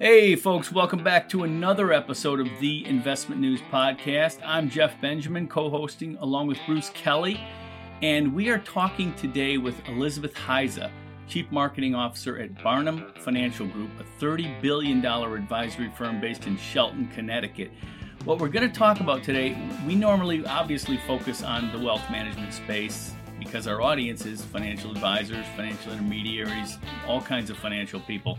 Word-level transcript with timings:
Hey, 0.00 0.36
folks, 0.36 0.70
welcome 0.70 1.02
back 1.02 1.28
to 1.30 1.42
another 1.42 1.92
episode 1.92 2.38
of 2.38 2.46
the 2.60 2.86
Investment 2.86 3.40
News 3.40 3.60
Podcast. 3.62 4.38
I'm 4.44 4.70
Jeff 4.70 5.00
Benjamin, 5.00 5.48
co 5.48 5.68
hosting 5.68 6.16
along 6.18 6.46
with 6.46 6.58
Bruce 6.66 6.90
Kelly, 6.90 7.40
and 8.00 8.32
we 8.32 8.48
are 8.48 8.58
talking 8.58 9.12
today 9.14 9.58
with 9.58 9.74
Elizabeth 9.88 10.32
Hiza, 10.34 10.92
Chief 11.26 11.50
Marketing 11.50 11.96
Officer 11.96 12.38
at 12.38 12.62
Barnum 12.62 13.12
Financial 13.18 13.66
Group, 13.66 13.90
a 13.98 14.24
$30 14.24 14.62
billion 14.62 15.04
advisory 15.04 15.90
firm 15.98 16.20
based 16.20 16.46
in 16.46 16.56
Shelton, 16.56 17.08
Connecticut. 17.08 17.72
What 18.24 18.38
we're 18.38 18.46
going 18.46 18.70
to 18.70 18.78
talk 18.78 19.00
about 19.00 19.24
today, 19.24 19.60
we 19.84 19.96
normally 19.96 20.46
obviously 20.46 20.98
focus 21.08 21.42
on 21.42 21.72
the 21.72 21.84
wealth 21.84 22.08
management 22.08 22.54
space 22.54 23.14
because 23.40 23.66
our 23.66 23.82
audience 23.82 24.26
is 24.26 24.44
financial 24.44 24.92
advisors, 24.92 25.44
financial 25.56 25.90
intermediaries, 25.90 26.78
all 27.08 27.20
kinds 27.20 27.50
of 27.50 27.56
financial 27.56 27.98
people 27.98 28.38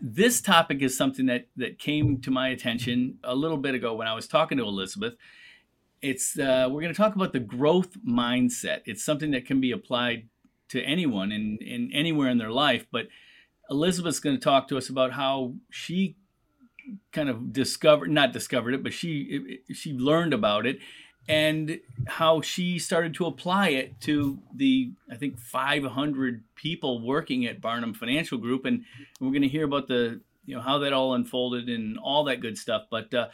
this 0.00 0.40
topic 0.40 0.82
is 0.82 0.96
something 0.96 1.26
that 1.26 1.48
that 1.56 1.78
came 1.78 2.20
to 2.22 2.30
my 2.30 2.48
attention 2.48 3.18
a 3.24 3.34
little 3.34 3.56
bit 3.56 3.74
ago 3.74 3.94
when 3.94 4.06
I 4.06 4.14
was 4.14 4.28
talking 4.28 4.58
to 4.58 4.64
Elizabeth. 4.64 5.14
It's 6.00 6.38
uh, 6.38 6.68
we're 6.70 6.82
going 6.82 6.94
to 6.94 7.00
talk 7.00 7.16
about 7.16 7.32
the 7.32 7.40
growth 7.40 7.96
mindset. 8.06 8.82
It's 8.86 9.04
something 9.04 9.32
that 9.32 9.46
can 9.46 9.60
be 9.60 9.72
applied 9.72 10.28
to 10.68 10.82
anyone 10.82 11.32
in, 11.32 11.58
in 11.60 11.90
anywhere 11.92 12.28
in 12.28 12.38
their 12.38 12.52
life. 12.52 12.86
But 12.90 13.08
Elizabeth's 13.70 14.20
going 14.20 14.36
to 14.36 14.42
talk 14.42 14.68
to 14.68 14.78
us 14.78 14.88
about 14.88 15.12
how 15.12 15.54
she 15.70 16.16
kind 17.12 17.28
of 17.28 17.52
discovered 17.52 18.10
not 18.10 18.32
discovered 18.32 18.74
it, 18.74 18.82
but 18.82 18.92
she 18.92 19.60
she 19.72 19.92
learned 19.92 20.32
about 20.32 20.66
it 20.66 20.78
and 21.28 21.80
how 22.06 22.40
she 22.40 22.78
started 22.78 23.14
to 23.14 23.26
apply 23.26 23.68
it 23.68 24.00
to 24.00 24.38
the 24.54 24.92
I 25.10 25.16
think 25.16 25.38
500 25.38 26.42
people 26.54 27.06
working 27.06 27.46
at 27.46 27.60
Barnum 27.60 27.94
Financial 27.94 28.38
Group, 28.38 28.64
and 28.64 28.84
we're 29.20 29.30
going 29.30 29.42
to 29.42 29.48
hear 29.48 29.64
about 29.64 29.88
the 29.88 30.20
you 30.46 30.54
know 30.54 30.62
how 30.62 30.78
that 30.78 30.92
all 30.92 31.14
unfolded 31.14 31.68
and 31.68 31.98
all 31.98 32.24
that 32.24 32.40
good 32.40 32.56
stuff. 32.56 32.84
But 32.90 33.12
uh, 33.12 33.28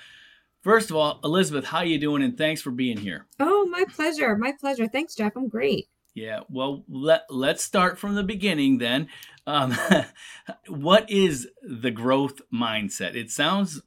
first 0.63 0.91
of 0.91 0.97
all, 0.97 1.21
Elizabeth, 1.23 1.67
how 1.67 1.83
you 1.83 1.99
doing? 1.99 2.23
And 2.23 2.37
thanks 2.37 2.61
for 2.61 2.73
being 2.73 2.97
here. 2.97 3.27
Oh, 3.39 3.67
my 3.67 3.85
pleasure, 3.89 4.37
my 4.37 4.53
pleasure. 4.59 4.89
Thanks, 4.89 5.15
Jeff. 5.15 5.37
I'm 5.37 5.49
great. 5.49 5.89
Yeah, 6.15 6.41
well, 6.49 6.85
let 6.89 7.25
let's 7.29 7.65
start 7.65 7.99
from 7.99 8.15
the 8.15 8.23
beginning 8.23 8.79
then. 8.79 9.09
Um, 9.47 9.77
what 10.69 11.11
is 11.11 11.49
the 11.63 11.91
growth 11.91 12.41
mindset? 12.53 13.17
It 13.17 13.31
sounds 13.31 13.83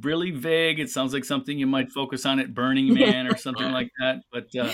really 0.00 0.30
vague. 0.30 0.80
It 0.80 0.90
sounds 0.90 1.12
like 1.12 1.24
something 1.24 1.58
you 1.58 1.66
might 1.66 1.90
focus 1.90 2.26
on 2.26 2.40
at 2.40 2.54
Burning 2.54 2.94
Man 2.94 3.26
or 3.26 3.36
something 3.36 3.70
like 3.70 3.90
that. 4.00 4.22
But 4.32 4.54
uh, 4.56 4.72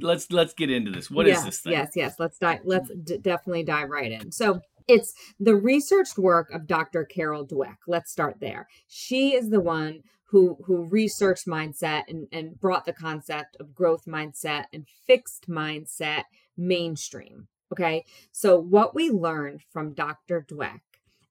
let's 0.00 0.30
let's 0.32 0.54
get 0.54 0.70
into 0.70 0.90
this. 0.90 1.10
What 1.10 1.26
yes, 1.26 1.38
is 1.40 1.44
this 1.44 1.60
thing? 1.60 1.72
Yes, 1.72 1.92
yes. 1.94 2.14
Let's 2.18 2.38
dive. 2.38 2.60
Let's 2.64 2.90
d- 2.90 3.18
definitely 3.18 3.64
dive 3.64 3.90
right 3.90 4.12
in. 4.12 4.32
So 4.32 4.60
it's 4.86 5.12
the 5.38 5.54
researched 5.54 6.18
work 6.18 6.50
of 6.52 6.66
Dr. 6.66 7.04
Carol 7.04 7.46
Dweck. 7.46 7.76
Let's 7.86 8.10
start 8.10 8.36
there. 8.40 8.68
She 8.88 9.34
is 9.34 9.50
the 9.50 9.60
one 9.60 10.02
who 10.30 10.58
who 10.64 10.84
researched 10.84 11.46
mindset 11.46 12.04
and, 12.08 12.28
and 12.32 12.58
brought 12.60 12.86
the 12.86 12.92
concept 12.92 13.56
of 13.60 13.74
growth 13.74 14.04
mindset 14.06 14.64
and 14.72 14.86
fixed 15.06 15.48
mindset 15.48 16.24
mainstream. 16.56 17.48
Okay. 17.72 18.04
So 18.32 18.58
what 18.58 18.94
we 18.94 19.10
learned 19.10 19.62
from 19.70 19.92
Dr. 19.92 20.44
Dweck 20.48 20.80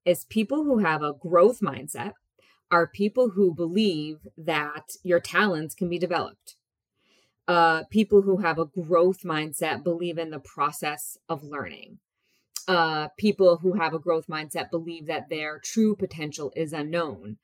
is 0.05 0.25
people 0.25 0.63
who 0.63 0.79
have 0.79 1.01
a 1.01 1.13
growth 1.13 1.59
mindset, 1.59 2.13
are 2.71 2.87
people 2.87 3.29
who 3.29 3.53
believe 3.53 4.27
that 4.37 4.91
your 5.03 5.19
talents 5.19 5.73
can 5.73 5.89
be 5.89 5.97
developed. 5.97 6.55
Uh, 7.47 7.83
people 7.89 8.21
who 8.21 8.37
have 8.37 8.59
a 8.59 8.65
growth 8.65 9.21
mindset 9.23 9.83
believe 9.83 10.17
in 10.17 10.31
the 10.31 10.39
process 10.39 11.17
of 11.29 11.43
learning. 11.43 11.99
Uh, 12.67 13.07
people 13.17 13.57
who 13.57 13.73
have 13.73 13.93
a 13.93 13.99
growth 13.99 14.27
mindset 14.27 14.69
believe 14.69 15.05
that 15.05 15.29
their 15.29 15.59
true 15.59 15.95
potential 15.95 16.51
is 16.55 16.73
unknown. 16.73 17.37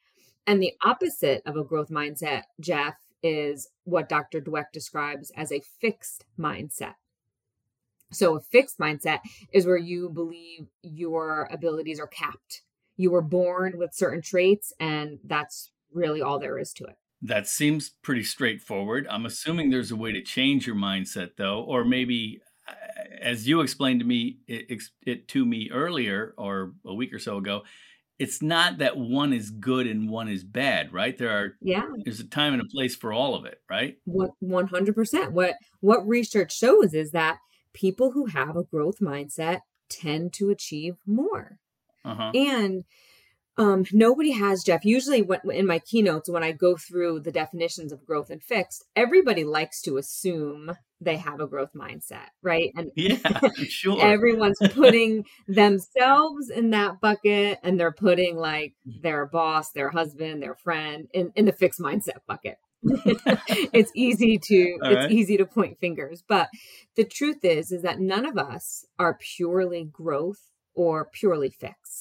And 0.45 0.61
the 0.61 0.73
opposite 0.83 1.41
of 1.45 1.55
a 1.55 1.63
growth 1.63 1.89
mindset, 1.89 2.43
Jeff, 2.59 2.95
is 3.21 3.69
what 3.85 4.09
Dr. 4.09 4.41
Dweck 4.41 4.65
describes 4.73 5.31
as 5.37 5.53
a 5.53 5.61
fixed 5.79 6.25
mindset. 6.37 6.95
So, 8.11 8.35
a 8.35 8.41
fixed 8.41 8.77
mindset 8.77 9.19
is 9.53 9.65
where 9.65 9.77
you 9.77 10.09
believe 10.09 10.67
your 10.81 11.47
abilities 11.49 12.01
are 12.01 12.07
capped 12.07 12.61
you 13.03 13.11
were 13.11 13.21
born 13.21 13.77
with 13.77 13.93
certain 13.93 14.21
traits 14.21 14.71
and 14.79 15.19
that's 15.25 15.69
really 15.91 16.21
all 16.21 16.39
there 16.39 16.57
is 16.57 16.71
to 16.71 16.85
it. 16.85 16.95
That 17.21 17.47
seems 17.47 17.91
pretty 18.01 18.23
straightforward. 18.23 19.05
I'm 19.09 19.25
assuming 19.25 19.69
there's 19.69 19.91
a 19.91 19.95
way 19.95 20.13
to 20.13 20.21
change 20.21 20.65
your 20.65 20.77
mindset 20.77 21.31
though 21.37 21.61
or 21.61 21.83
maybe 21.83 22.39
uh, 22.67 22.73
as 23.21 23.45
you 23.45 23.59
explained 23.59 23.99
to 23.99 24.05
me 24.05 24.37
it, 24.47 24.81
it 25.05 25.27
to 25.27 25.45
me 25.45 25.69
earlier 25.71 26.33
or 26.37 26.73
a 26.85 26.93
week 26.93 27.13
or 27.13 27.19
so 27.19 27.37
ago 27.37 27.63
it's 28.19 28.41
not 28.41 28.77
that 28.77 28.95
one 28.95 29.33
is 29.33 29.49
good 29.49 29.85
and 29.85 30.09
one 30.09 30.29
is 30.29 30.45
bad 30.45 30.93
right? 30.93 31.17
There 31.17 31.29
are 31.29 31.57
yeah. 31.61 31.83
there's 32.05 32.21
a 32.21 32.27
time 32.27 32.53
and 32.53 32.61
a 32.61 32.65
place 32.73 32.95
for 32.95 33.11
all 33.11 33.35
of 33.35 33.43
it 33.43 33.59
right? 33.69 33.97
What 34.05 34.31
100% 34.41 35.31
what 35.31 35.55
what 35.81 36.07
research 36.07 36.57
shows 36.57 36.93
is 36.93 37.11
that 37.11 37.37
people 37.73 38.11
who 38.11 38.27
have 38.27 38.55
a 38.55 38.63
growth 38.63 38.99
mindset 39.01 39.59
tend 39.89 40.31
to 40.33 40.49
achieve 40.49 40.95
more 41.05 41.59
uh-huh. 42.05 42.31
And 42.35 42.83
um, 43.57 43.85
nobody 43.91 44.31
has 44.31 44.63
Jeff. 44.63 44.83
Usually, 44.83 45.21
when, 45.21 45.39
in 45.51 45.67
my 45.67 45.79
keynotes, 45.79 46.29
when 46.29 46.43
I 46.43 46.51
go 46.51 46.75
through 46.75 47.19
the 47.19 47.31
definitions 47.31 47.91
of 47.91 48.05
growth 48.05 48.31
and 48.31 48.41
fixed, 48.41 48.85
everybody 48.95 49.43
likes 49.43 49.81
to 49.83 49.97
assume 49.97 50.71
they 50.99 51.17
have 51.17 51.39
a 51.39 51.47
growth 51.47 51.71
mindset, 51.75 52.29
right? 52.41 52.71
And 52.75 52.91
yeah, 52.95 53.39
sure. 53.67 54.03
everyone's 54.03 54.57
putting 54.71 55.25
themselves 55.47 56.49
in 56.49 56.71
that 56.71 56.99
bucket, 56.99 57.59
and 57.61 57.79
they're 57.79 57.91
putting 57.91 58.37
like 58.37 58.73
their 58.85 59.27
boss, 59.27 59.71
their 59.71 59.89
husband, 59.89 60.41
their 60.41 60.55
friend 60.55 61.07
in, 61.13 61.31
in 61.35 61.45
the 61.45 61.53
fixed 61.53 61.79
mindset 61.79 62.21
bucket. 62.27 62.57
it's 62.85 63.91
easy 63.95 64.37
to 64.37 64.77
All 64.81 64.89
it's 64.89 65.03
right. 65.03 65.11
easy 65.11 65.37
to 65.37 65.45
point 65.45 65.79
fingers, 65.79 66.23
but 66.27 66.49
the 66.95 67.05
truth 67.05 67.45
is 67.45 67.71
is 67.71 67.83
that 67.83 67.99
none 67.99 68.25
of 68.25 68.37
us 68.37 68.85
are 68.99 69.17
purely 69.37 69.85
growth 69.85 70.49
or 70.73 71.05
purely 71.05 71.49
fixed. 71.49 71.92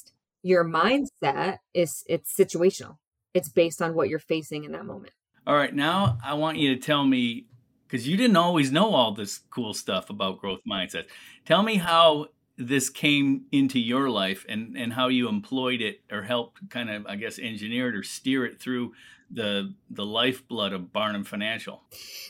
Your 0.43 0.65
mindset 0.65 1.59
is 1.75 2.05
it's 2.09 2.35
situational. 2.35 2.97
It's 3.35 3.49
based 3.49 3.81
on 3.81 3.95
what 3.95 4.09
you're 4.09 4.19
facing 4.19 4.65
in 4.65 4.73
that 4.73 4.85
moment. 4.85 5.13
All 5.47 5.55
right, 5.55 5.75
now 5.75 6.19
I 6.25 6.35
want 6.35 6.59
you 6.59 6.75
to 6.75 6.81
tell 6.81 7.05
me 7.05 7.47
because 7.87 8.07
you 8.09 8.17
didn't 8.17 8.37
always 8.37 8.73
know 8.73 8.95
all 8.95 9.13
this 9.13 9.41
cool 9.51 9.75
stuff 9.75 10.11
about 10.11 10.41
growth 10.41 10.61
mindset. 10.69 11.05
Tell 11.45 11.63
me 11.63 11.77
how 11.77 12.29
this 12.59 12.91
came 12.91 13.47
into 13.51 13.79
your 13.79 14.11
life 14.11 14.45
and 14.49 14.77
and 14.77 14.93
how 14.93 15.09
you 15.09 15.29
employed 15.29 15.81
it 15.81 16.01
or 16.11 16.23
helped 16.23 16.69
kind 16.71 16.91
of 16.91 17.07
I 17.07 17.17
guess 17.17 17.39
engineer 17.39 17.89
it 17.89 17.95
or 17.95 18.03
steer 18.03 18.45
it 18.45 18.61
through 18.61 18.93
the 19.33 19.75
the 19.91 20.05
lifeblood 20.05 20.73
of 20.73 20.93
Barnum 20.93 21.25
Financial. 21.25 21.83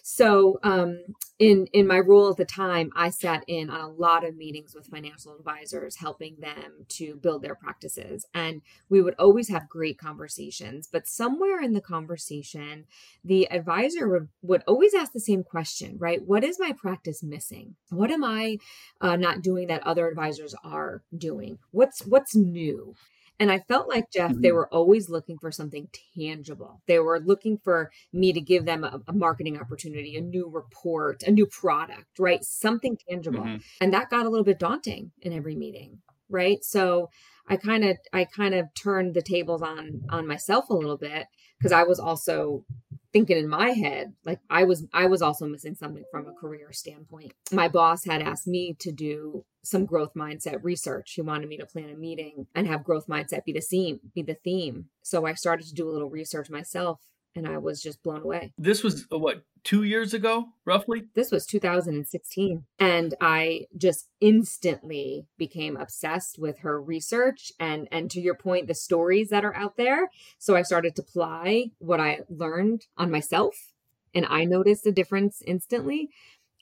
So, 0.02 0.58
um, 0.62 1.00
in 1.38 1.66
in 1.72 1.86
my 1.86 1.98
role 1.98 2.30
at 2.30 2.36
the 2.36 2.44
time, 2.44 2.90
I 2.94 3.10
sat 3.10 3.44
in 3.46 3.70
on 3.70 3.80
a 3.80 3.88
lot 3.88 4.24
of 4.24 4.36
meetings 4.36 4.74
with 4.74 4.86
financial 4.86 5.34
advisors, 5.36 5.96
helping 5.96 6.36
them 6.40 6.86
to 6.90 7.16
build 7.16 7.42
their 7.42 7.54
practices, 7.54 8.26
and 8.32 8.62
we 8.88 9.02
would 9.02 9.14
always 9.18 9.48
have 9.48 9.68
great 9.68 9.98
conversations. 9.98 10.88
But 10.90 11.08
somewhere 11.08 11.60
in 11.60 11.72
the 11.72 11.80
conversation, 11.80 12.84
the 13.24 13.50
advisor 13.50 14.08
would 14.08 14.28
would 14.42 14.62
always 14.66 14.94
ask 14.94 15.12
the 15.12 15.20
same 15.20 15.42
question, 15.42 15.96
right? 15.98 16.22
What 16.24 16.44
is 16.44 16.60
my 16.60 16.72
practice 16.72 17.22
missing? 17.22 17.74
What 17.90 18.10
am 18.10 18.22
I 18.22 18.58
uh, 19.00 19.16
not 19.16 19.42
doing 19.42 19.66
that 19.68 19.86
other 19.86 20.08
advisors 20.12 20.54
are 20.62 21.02
doing? 21.16 21.58
What's 21.72 22.06
what's 22.06 22.36
new? 22.36 22.94
And 23.40 23.50
I 23.50 23.58
felt 23.58 23.88
like 23.88 24.12
Jeff, 24.12 24.30
mm-hmm. 24.30 24.40
they 24.40 24.52
were 24.52 24.72
always 24.72 25.08
looking 25.08 25.36
for 25.36 25.50
something 25.50 25.88
tangible. 26.16 26.80
They 26.86 27.00
were 27.00 27.18
looking 27.18 27.58
for 27.58 27.90
me 28.12 28.32
to 28.32 28.40
give 28.40 28.66
them 28.66 28.84
a, 28.84 29.00
a 29.08 29.12
marketing 29.12 29.58
opportunity, 29.58 30.16
a 30.16 30.20
new 30.20 30.48
report, 30.48 31.24
a 31.24 31.30
new 31.32 31.46
product, 31.46 32.20
right? 32.20 32.44
Something 32.44 32.96
tangible. 33.08 33.40
Mm-hmm. 33.40 33.56
And 33.80 33.92
that 33.94 34.10
got 34.10 34.26
a 34.26 34.28
little 34.28 34.44
bit 34.44 34.60
daunting 34.60 35.10
in 35.22 35.32
every 35.32 35.56
meeting, 35.56 35.98
right? 36.28 36.62
So 36.62 37.10
I 37.48 37.56
kind 37.56 37.84
of 37.84 37.96
I 38.12 38.24
kind 38.26 38.54
of 38.54 38.66
turned 38.74 39.14
the 39.14 39.22
tables 39.22 39.62
on 39.62 40.02
on 40.08 40.28
myself 40.28 40.70
a 40.70 40.74
little 40.74 40.98
bit 40.98 41.26
because 41.58 41.72
I 41.72 41.82
was 41.82 41.98
also 41.98 42.64
thinking 43.12 43.36
in 43.36 43.48
my 43.48 43.70
head 43.70 44.12
like 44.24 44.40
i 44.50 44.64
was 44.64 44.86
i 44.92 45.06
was 45.06 45.22
also 45.22 45.46
missing 45.46 45.74
something 45.74 46.04
from 46.10 46.26
a 46.26 46.32
career 46.32 46.72
standpoint. 46.72 47.32
My 47.52 47.68
boss 47.68 48.04
had 48.04 48.22
asked 48.22 48.46
me 48.46 48.74
to 48.80 48.92
do 48.92 49.44
some 49.64 49.84
growth 49.84 50.14
mindset 50.16 50.62
research. 50.62 51.12
He 51.12 51.20
wanted 51.20 51.48
me 51.48 51.56
to 51.58 51.66
plan 51.66 51.90
a 51.90 51.94
meeting 51.94 52.46
and 52.54 52.66
have 52.66 52.84
growth 52.84 53.06
mindset 53.06 53.44
be 53.44 53.52
the 53.52 53.60
theme 53.60 54.00
be 54.14 54.22
the 54.22 54.36
theme. 54.42 54.86
So 55.02 55.26
i 55.26 55.34
started 55.34 55.66
to 55.66 55.74
do 55.74 55.88
a 55.88 55.92
little 55.92 56.10
research 56.10 56.50
myself 56.50 57.00
and 57.34 57.46
I 57.46 57.58
was 57.58 57.82
just 57.82 58.02
blown 58.02 58.22
away. 58.22 58.52
This 58.58 58.82
was 58.82 59.06
uh, 59.12 59.18
what 59.18 59.42
two 59.64 59.84
years 59.84 60.12
ago, 60.12 60.46
roughly. 60.64 61.04
This 61.14 61.30
was 61.30 61.46
2016, 61.46 62.64
and 62.78 63.14
I 63.20 63.66
just 63.76 64.08
instantly 64.20 65.26
became 65.38 65.76
obsessed 65.76 66.38
with 66.38 66.58
her 66.60 66.80
research 66.80 67.52
and 67.58 67.88
and 67.90 68.10
to 68.10 68.20
your 68.20 68.34
point, 68.34 68.66
the 68.66 68.74
stories 68.74 69.28
that 69.28 69.44
are 69.44 69.54
out 69.54 69.76
there. 69.76 70.08
So 70.38 70.56
I 70.56 70.62
started 70.62 70.96
to 70.96 71.02
apply 71.02 71.70
what 71.78 72.00
I 72.00 72.20
learned 72.28 72.86
on 72.96 73.10
myself, 73.10 73.72
and 74.14 74.26
I 74.26 74.44
noticed 74.44 74.86
a 74.86 74.92
difference 74.92 75.42
instantly. 75.46 76.10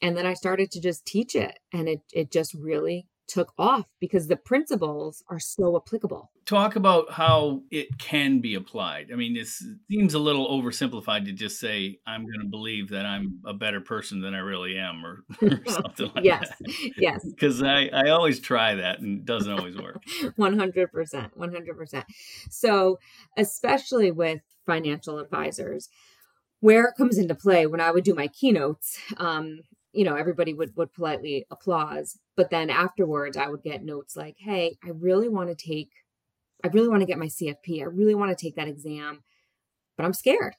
And 0.02 0.16
then 0.16 0.24
I 0.24 0.32
started 0.32 0.70
to 0.70 0.80
just 0.80 1.04
teach 1.04 1.36
it, 1.36 1.58
and 1.72 1.88
it 1.88 2.00
it 2.12 2.30
just 2.30 2.54
really 2.54 3.06
took 3.30 3.52
off 3.56 3.86
because 4.00 4.26
the 4.26 4.36
principles 4.36 5.22
are 5.30 5.38
so 5.38 5.76
applicable. 5.76 6.30
Talk 6.46 6.74
about 6.74 7.12
how 7.12 7.62
it 7.70 7.96
can 7.98 8.40
be 8.40 8.56
applied. 8.56 9.10
I 9.12 9.14
mean, 9.14 9.34
this 9.34 9.64
seems 9.88 10.14
a 10.14 10.18
little 10.18 10.48
oversimplified 10.48 11.26
to 11.26 11.32
just 11.32 11.60
say, 11.60 12.00
I'm 12.06 12.22
going 12.22 12.40
to 12.40 12.48
believe 12.48 12.88
that 12.90 13.06
I'm 13.06 13.38
a 13.46 13.54
better 13.54 13.80
person 13.80 14.20
than 14.20 14.34
I 14.34 14.38
really 14.38 14.76
am, 14.76 15.06
or, 15.06 15.24
or 15.42 15.60
something 15.68 16.10
like 16.14 16.24
yes. 16.24 16.48
that. 16.48 16.68
Yes. 16.68 16.90
Yes. 17.10 17.24
Because 17.24 17.62
I, 17.62 17.86
I 17.92 18.10
always 18.10 18.40
try 18.40 18.74
that 18.74 19.00
and 19.00 19.20
it 19.20 19.24
doesn't 19.24 19.50
always 19.50 19.76
work. 19.76 20.02
100%. 20.04 20.90
100%. 21.36 22.04
So, 22.50 22.98
especially 23.36 24.10
with 24.10 24.40
financial 24.66 25.18
advisors, 25.18 25.88
where 26.60 26.84
it 26.84 26.94
comes 26.96 27.16
into 27.16 27.34
play 27.34 27.66
when 27.66 27.80
I 27.80 27.90
would 27.90 28.04
do 28.04 28.14
my 28.14 28.28
keynotes, 28.28 28.98
um, 29.16 29.60
you 29.92 30.04
know, 30.04 30.14
everybody 30.16 30.54
would 30.54 30.76
would 30.76 30.92
politely 30.92 31.46
applause, 31.50 32.18
but 32.36 32.50
then 32.50 32.70
afterwards 32.70 33.36
I 33.36 33.48
would 33.48 33.62
get 33.62 33.84
notes 33.84 34.16
like, 34.16 34.36
"Hey, 34.38 34.76
I 34.84 34.90
really 34.90 35.28
want 35.28 35.48
to 35.50 35.54
take 35.54 35.90
I 36.62 36.68
really 36.68 36.88
want 36.88 37.00
to 37.00 37.06
get 37.06 37.18
my 37.18 37.26
CFP. 37.28 37.80
I 37.80 37.86
really 37.86 38.14
want 38.14 38.36
to 38.36 38.44
take 38.44 38.56
that 38.56 38.68
exam, 38.68 39.22
but 39.96 40.04
I'm 40.04 40.12
scared. 40.12 40.54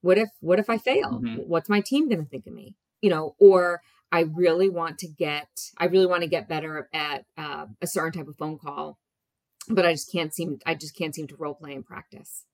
What 0.00 0.18
if 0.18 0.28
what 0.40 0.58
if 0.58 0.70
I 0.70 0.78
fail? 0.78 1.20
Mhm. 1.20 1.46
What's 1.46 1.68
my 1.68 1.80
team 1.80 2.08
going 2.08 2.22
to 2.22 2.28
think 2.28 2.46
of 2.46 2.52
me? 2.52 2.76
You 3.00 3.10
know, 3.10 3.34
or 3.38 3.82
I 4.12 4.20
really 4.20 4.68
want 4.68 4.98
to 5.00 5.08
get 5.08 5.48
I 5.76 5.86
really 5.86 6.06
want 6.06 6.22
to 6.22 6.28
get 6.28 6.48
better 6.48 6.88
at 6.92 7.24
uh, 7.36 7.66
a 7.82 7.86
certain 7.86 8.12
type 8.12 8.28
of 8.28 8.36
phone 8.36 8.58
call, 8.58 8.98
but 9.68 9.84
I 9.84 9.92
just 9.92 10.10
can't 10.12 10.32
seem 10.32 10.58
I 10.64 10.74
just 10.74 10.96
can't 10.96 11.14
seem 11.14 11.26
to 11.28 11.36
role 11.36 11.54
play 11.54 11.72
in 11.74 11.82
practice 11.82 12.44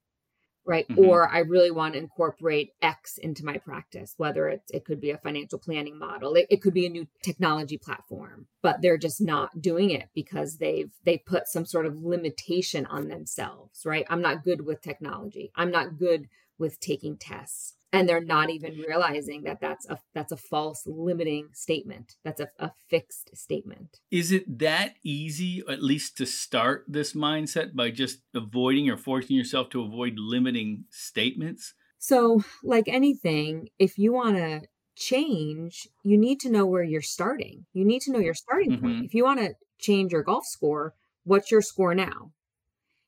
right? 0.66 0.86
Mhm. 0.88 0.98
or 1.06 1.28
i 1.28 1.38
really 1.38 1.70
want 1.70 1.94
to 1.94 1.98
incorporate 2.00 2.72
x 2.82 3.18
into 3.18 3.44
my 3.44 3.58
practice 3.58 4.14
whether 4.16 4.48
it's 4.48 4.70
it 4.70 4.84
could 4.84 5.00
be 5.00 5.10
a 5.10 5.18
financial 5.18 5.58
planning 5.58 5.98
model 5.98 6.34
it, 6.34 6.46
it 6.50 6.62
could 6.62 6.74
be 6.74 6.86
a 6.86 6.90
new 6.90 7.06
technology 7.22 7.78
platform 7.78 8.46
but 8.62 8.80
they're 8.80 8.98
just 8.98 9.20
not 9.20 9.60
doing 9.60 9.90
it 9.90 10.08
because 10.14 10.56
they've 10.58 10.90
they 11.04 11.18
put 11.18 11.46
some 11.48 11.64
sort 11.66 11.86
of 11.86 12.02
limitation 12.02 12.86
on 12.86 13.08
themselves 13.08 13.84
right? 13.84 14.06
I'm 14.08 14.22
not 14.22 14.44
good 14.44 14.64
with 14.64 14.80
technology. 14.80 15.50
I'm 15.54 15.70
not 15.70 15.98
good 15.98 16.28
with 16.58 16.80
taking 16.80 17.16
tests 17.16 17.74
and 17.94 18.08
they're 18.08 18.24
not 18.24 18.50
even 18.50 18.74
realizing 18.88 19.42
that 19.44 19.60
that's 19.60 19.88
a 19.88 19.98
that's 20.14 20.32
a 20.32 20.36
false 20.36 20.82
limiting 20.86 21.48
statement 21.52 22.16
that's 22.24 22.40
a, 22.40 22.48
a 22.58 22.70
fixed 22.90 23.30
statement 23.36 24.00
Is 24.10 24.32
it 24.32 24.58
that 24.58 24.96
easy, 25.02 25.62
at 25.68 25.82
least 25.82 26.16
to 26.18 26.26
start 26.26 26.84
this 26.88 27.12
mindset 27.14 27.74
by 27.74 27.90
just 27.90 28.20
avoiding 28.34 28.88
or 28.90 28.96
forcing 28.96 29.36
yourself 29.36 29.70
to 29.70 29.82
avoid 29.82 30.14
limiting 30.18 30.84
statements? 30.90 31.74
So, 31.98 32.42
like 32.62 32.86
anything, 32.88 33.68
if 33.78 33.98
you 33.98 34.12
want 34.12 34.36
to 34.36 34.62
change, 34.96 35.88
you 36.02 36.16
need 36.18 36.38
to 36.40 36.50
know 36.50 36.66
where 36.66 36.82
you're 36.84 37.00
starting. 37.02 37.66
You 37.72 37.84
need 37.84 38.02
to 38.02 38.12
know 38.12 38.18
your 38.20 38.34
starting 38.34 38.74
point. 38.74 39.00
Mhm. 39.00 39.04
If 39.06 39.14
you 39.14 39.24
want 39.24 39.40
to 39.40 39.54
change 39.78 40.12
your 40.12 40.22
golf 40.22 40.44
score, 40.46 40.94
what's 41.24 41.50
your 41.50 41.62
score 41.62 41.94
now? 41.94 42.32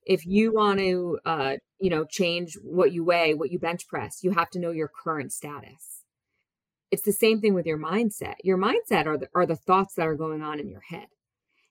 If 0.07 0.25
you 0.25 0.53
want 0.53 0.79
to, 0.79 1.19
uh, 1.25 1.57
you 1.81 1.91
know, 1.91 2.05
change 2.05 2.57
what 2.63 2.93
you 2.93 3.05
weigh, 3.05 3.35
what 3.35 3.51
you 3.51 3.59
bench 3.59 3.89
press, 3.89 4.23
you 4.23 4.31
have 4.31 4.51
to 4.51 4.61
know 4.61 4.71
your 4.71 4.89
current 4.89 5.33
status. 5.33 6.05
It's 6.91 7.03
the 7.03 7.13
same 7.13 7.41
thing 7.41 7.53
with 7.53 7.67
your 7.67 7.79
mindset. 7.79 8.35
Your 8.45 8.57
mindset 8.57 9.07
are 9.07 9.19
the, 9.19 9.29
are 9.35 9.47
the 9.47 9.57
thoughts 9.57 9.95
that 9.95 10.07
are 10.07 10.15
going 10.15 10.43
on 10.43 10.61
in 10.61 10.69
your 10.69 10.83
head. 10.89 11.09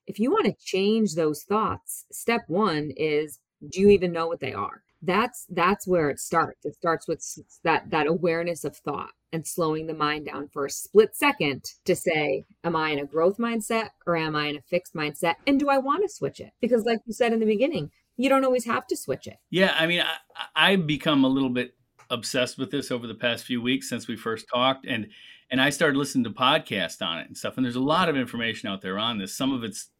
If 0.06 0.20
you 0.20 0.30
want 0.30 0.44
to 0.44 0.54
change 0.62 1.14
those 1.14 1.42
thoughts, 1.42 2.04
step 2.12 2.42
one 2.46 2.92
is 2.96 3.40
do 3.66 3.80
you 3.80 3.88
even 3.88 4.12
know 4.12 4.26
what 4.26 4.40
they 4.40 4.52
are? 4.52 4.82
That's 5.02 5.46
that's 5.48 5.86
where 5.86 6.10
it 6.10 6.20
starts. 6.20 6.64
It 6.64 6.74
starts 6.74 7.08
with 7.08 7.24
that 7.64 7.90
that 7.90 8.06
awareness 8.06 8.64
of 8.64 8.76
thought 8.76 9.10
and 9.32 9.46
slowing 9.46 9.86
the 9.86 9.94
mind 9.94 10.26
down 10.26 10.48
for 10.48 10.64
a 10.64 10.70
split 10.70 11.14
second 11.14 11.64
to 11.84 11.94
say, 11.96 12.44
am 12.64 12.76
I 12.76 12.90
in 12.90 12.98
a 12.98 13.06
growth 13.06 13.38
mindset 13.38 13.90
or 14.06 14.16
am 14.16 14.36
I 14.36 14.46
in 14.46 14.56
a 14.56 14.62
fixed 14.62 14.94
mindset? 14.94 15.34
And 15.46 15.58
do 15.58 15.68
I 15.68 15.78
want 15.78 16.02
to 16.02 16.14
switch 16.14 16.40
it? 16.40 16.52
Because 16.60 16.84
like 16.84 17.00
you 17.06 17.12
said 17.12 17.32
in 17.32 17.40
the 17.40 17.46
beginning, 17.46 17.90
you 18.16 18.28
don't 18.28 18.44
always 18.44 18.64
have 18.64 18.86
to 18.88 18.96
switch 18.96 19.26
it. 19.26 19.36
Yeah, 19.50 19.74
I 19.78 19.86
mean, 19.86 20.00
I, 20.00 20.12
I've 20.54 20.86
become 20.86 21.24
a 21.24 21.28
little 21.28 21.50
bit 21.50 21.74
obsessed 22.10 22.58
with 22.58 22.70
this 22.70 22.90
over 22.90 23.06
the 23.06 23.14
past 23.14 23.44
few 23.44 23.60
weeks 23.60 23.88
since 23.88 24.08
we 24.08 24.16
first 24.16 24.46
talked, 24.52 24.86
and 24.86 25.08
and 25.50 25.60
I 25.60 25.70
started 25.70 25.96
listening 25.96 26.24
to 26.24 26.30
podcasts 26.30 27.00
on 27.06 27.18
it 27.18 27.28
and 27.28 27.36
stuff. 27.36 27.56
And 27.56 27.64
there's 27.64 27.76
a 27.76 27.80
lot 27.80 28.08
of 28.08 28.16
information 28.16 28.68
out 28.68 28.82
there 28.82 28.98
on 28.98 29.18
this. 29.18 29.36
Some 29.36 29.52
of 29.52 29.62
it's 29.62 29.90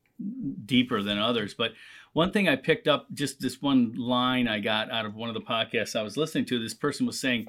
deeper 0.65 1.03
than 1.03 1.19
others, 1.19 1.55
but 1.55 1.73
one 2.15 2.31
thing 2.31 2.49
I 2.49 2.57
picked 2.57 2.89
up, 2.89 3.07
just 3.13 3.41
this 3.41 3.61
one 3.61 3.93
line 3.93 4.49
I 4.49 4.59
got 4.59 4.91
out 4.91 5.05
of 5.05 5.15
one 5.15 5.29
of 5.29 5.35
the 5.35 5.41
podcasts 5.43 5.95
I 5.95 6.03
was 6.03 6.17
listening 6.17 6.47
to, 6.47 6.59
this 6.59 6.73
person 6.73 7.05
was 7.05 7.21
saying, 7.21 7.47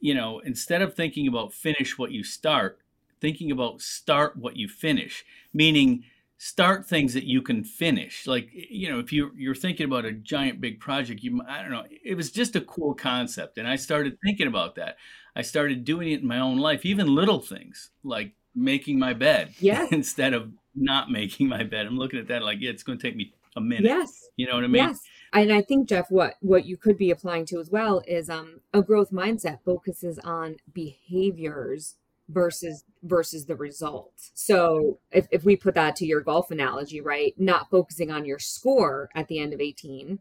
you 0.00 0.14
know, 0.14 0.38
instead 0.40 0.80
of 0.80 0.94
thinking 0.94 1.28
about 1.28 1.52
finish 1.52 1.98
what 1.98 2.10
you 2.10 2.24
start, 2.24 2.78
thinking 3.20 3.50
about 3.50 3.82
start 3.82 4.34
what 4.36 4.56
you 4.56 4.66
finish, 4.66 5.26
meaning 5.52 6.04
start 6.38 6.88
things 6.88 7.14
that 7.14 7.24
you 7.24 7.42
can 7.42 7.64
finish. 7.64 8.26
Like, 8.26 8.48
you 8.52 8.88
know, 8.90 9.00
if 9.00 9.12
you 9.12 9.32
you're 9.36 9.54
thinking 9.54 9.84
about 9.84 10.04
a 10.04 10.12
giant 10.12 10.60
big 10.60 10.80
project, 10.80 11.22
you 11.22 11.42
I 11.46 11.60
don't 11.60 11.70
know, 11.72 11.84
it 12.04 12.14
was 12.14 12.30
just 12.30 12.56
a 12.56 12.60
cool 12.60 12.94
concept 12.94 13.58
and 13.58 13.68
I 13.68 13.76
started 13.76 14.16
thinking 14.24 14.46
about 14.46 14.76
that. 14.76 14.96
I 15.36 15.42
started 15.42 15.84
doing 15.84 16.10
it 16.10 16.20
in 16.20 16.26
my 16.26 16.38
own 16.38 16.58
life, 16.58 16.86
even 16.86 17.14
little 17.14 17.40
things 17.40 17.90
like 18.02 18.32
making 18.54 18.98
my 18.98 19.12
bed 19.12 19.52
Yes. 19.58 19.88
instead 19.92 20.32
of 20.32 20.52
not 20.74 21.10
making 21.10 21.48
my 21.48 21.64
bed. 21.64 21.86
I'm 21.86 21.98
looking 21.98 22.20
at 22.20 22.28
that 22.28 22.42
like, 22.42 22.58
yeah, 22.60 22.70
it's 22.70 22.84
going 22.84 22.98
to 22.98 23.02
take 23.02 23.16
me 23.16 23.32
a 23.56 23.60
minute. 23.60 23.84
Yes. 23.84 24.28
You 24.36 24.46
know 24.46 24.54
what 24.54 24.64
I 24.64 24.68
mean? 24.68 24.84
Yes. 24.84 25.00
And 25.32 25.52
I 25.52 25.60
think 25.60 25.88
Jeff, 25.88 26.10
what 26.10 26.36
what 26.40 26.64
you 26.64 26.76
could 26.76 26.96
be 26.96 27.10
applying 27.10 27.46
to 27.46 27.58
as 27.58 27.68
well 27.70 28.02
is 28.06 28.30
um 28.30 28.60
a 28.72 28.80
growth 28.80 29.10
mindset 29.10 29.58
focuses 29.64 30.20
on 30.20 30.56
behaviors 30.72 31.96
versus 32.28 32.84
versus 33.02 33.46
the 33.46 33.56
result. 33.56 34.12
So 34.34 34.98
if, 35.10 35.26
if 35.30 35.44
we 35.44 35.56
put 35.56 35.74
that 35.74 35.96
to 35.96 36.06
your 36.06 36.20
golf 36.20 36.50
analogy, 36.50 37.00
right? 37.00 37.34
Not 37.38 37.70
focusing 37.70 38.10
on 38.10 38.24
your 38.24 38.38
score 38.38 39.08
at 39.14 39.28
the 39.28 39.38
end 39.38 39.52
of 39.52 39.60
18, 39.60 40.18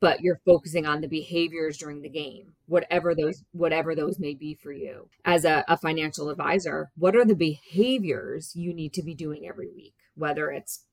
but 0.00 0.20
you're 0.20 0.40
focusing 0.44 0.86
on 0.86 1.00
the 1.00 1.08
behaviors 1.08 1.76
during 1.78 2.02
the 2.02 2.08
game, 2.08 2.52
whatever 2.66 3.14
those 3.14 3.42
whatever 3.52 3.94
those 3.94 4.18
may 4.18 4.34
be 4.34 4.54
for 4.54 4.72
you. 4.72 5.08
As 5.24 5.44
a, 5.44 5.64
a 5.68 5.76
financial 5.76 6.30
advisor, 6.30 6.90
what 6.96 7.16
are 7.16 7.24
the 7.24 7.34
behaviors 7.34 8.54
you 8.54 8.72
need 8.72 8.92
to 8.94 9.02
be 9.02 9.14
doing 9.14 9.46
every 9.48 9.68
week? 9.68 9.94
Whether 10.14 10.50
it's 10.50 10.84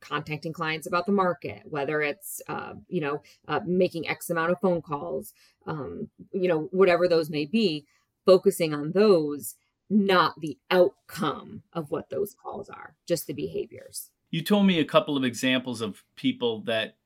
contacting 0.00 0.52
clients 0.52 0.86
about 0.86 1.06
the 1.06 1.12
market, 1.12 1.62
whether 1.64 2.00
it's 2.02 2.40
uh, 2.48 2.74
you 2.88 3.00
know 3.00 3.22
uh, 3.48 3.60
making 3.66 4.08
X 4.08 4.30
amount 4.30 4.52
of 4.52 4.60
phone 4.60 4.82
calls, 4.82 5.32
um, 5.66 6.08
you 6.32 6.48
know 6.48 6.68
whatever 6.70 7.08
those 7.08 7.30
may 7.30 7.46
be, 7.46 7.86
focusing 8.24 8.72
on 8.72 8.92
those, 8.92 9.56
not 9.90 10.40
the 10.40 10.58
outcome 10.70 11.62
of 11.72 11.90
what 11.90 12.10
those 12.10 12.34
calls 12.34 12.68
are, 12.68 12.94
just 13.06 13.26
the 13.26 13.32
behaviors. 13.32 14.10
You 14.30 14.42
told 14.42 14.66
me 14.66 14.80
a 14.80 14.84
couple 14.84 15.16
of 15.16 15.24
examples 15.24 15.80
of 15.80 16.02
people 16.16 16.62
that 16.62 16.96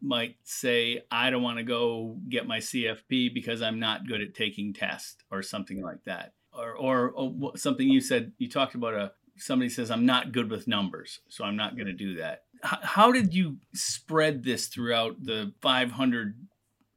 might 0.00 0.36
say, 0.44 1.02
I 1.10 1.30
don't 1.30 1.42
want 1.42 1.58
to 1.58 1.64
go 1.64 2.18
get 2.28 2.46
my 2.46 2.58
CFP 2.58 3.34
because 3.34 3.62
I'm 3.62 3.80
not 3.80 4.06
good 4.06 4.20
at 4.20 4.34
taking 4.34 4.72
tests 4.72 5.16
or 5.30 5.42
something 5.42 5.82
like 5.82 6.04
that. 6.04 6.34
Or, 6.52 6.72
or, 6.72 7.10
or 7.10 7.56
something 7.56 7.88
you 7.88 8.00
said, 8.00 8.32
you 8.38 8.48
talked 8.48 8.74
about 8.74 8.94
a 8.94 9.12
somebody 9.38 9.68
says, 9.68 9.90
I'm 9.90 10.06
not 10.06 10.32
good 10.32 10.50
with 10.50 10.68
numbers, 10.68 11.20
so 11.28 11.44
I'm 11.44 11.56
not 11.56 11.76
going 11.76 11.86
to 11.86 11.92
do 11.92 12.16
that. 12.16 12.44
H- 12.64 12.78
how 12.82 13.12
did 13.12 13.34
you 13.34 13.58
spread 13.74 14.42
this 14.42 14.68
throughout 14.68 15.22
the 15.22 15.52
500 15.60 16.34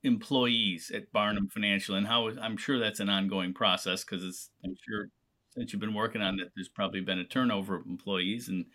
employees 0.04 0.92
at 0.94 1.12
Barnum 1.12 1.50
Financial? 1.50 1.96
And 1.96 2.08
how 2.08 2.30
I'm 2.42 2.58
sure 2.58 2.80
that's 2.80 3.00
an 3.00 3.10
ongoing 3.10 3.54
process 3.54 4.04
because 4.04 4.24
it's, 4.24 4.50
I'm 4.64 4.76
sure 4.88 5.10
since 5.52 5.72
you've 5.72 5.80
been 5.80 5.94
working 5.94 6.22
on 6.22 6.40
it, 6.40 6.52
there's 6.56 6.70
probably 6.70 7.02
been 7.02 7.20
a 7.20 7.26
turnover 7.26 7.76
of 7.76 7.86
employees 7.86 8.48
and, 8.48 8.66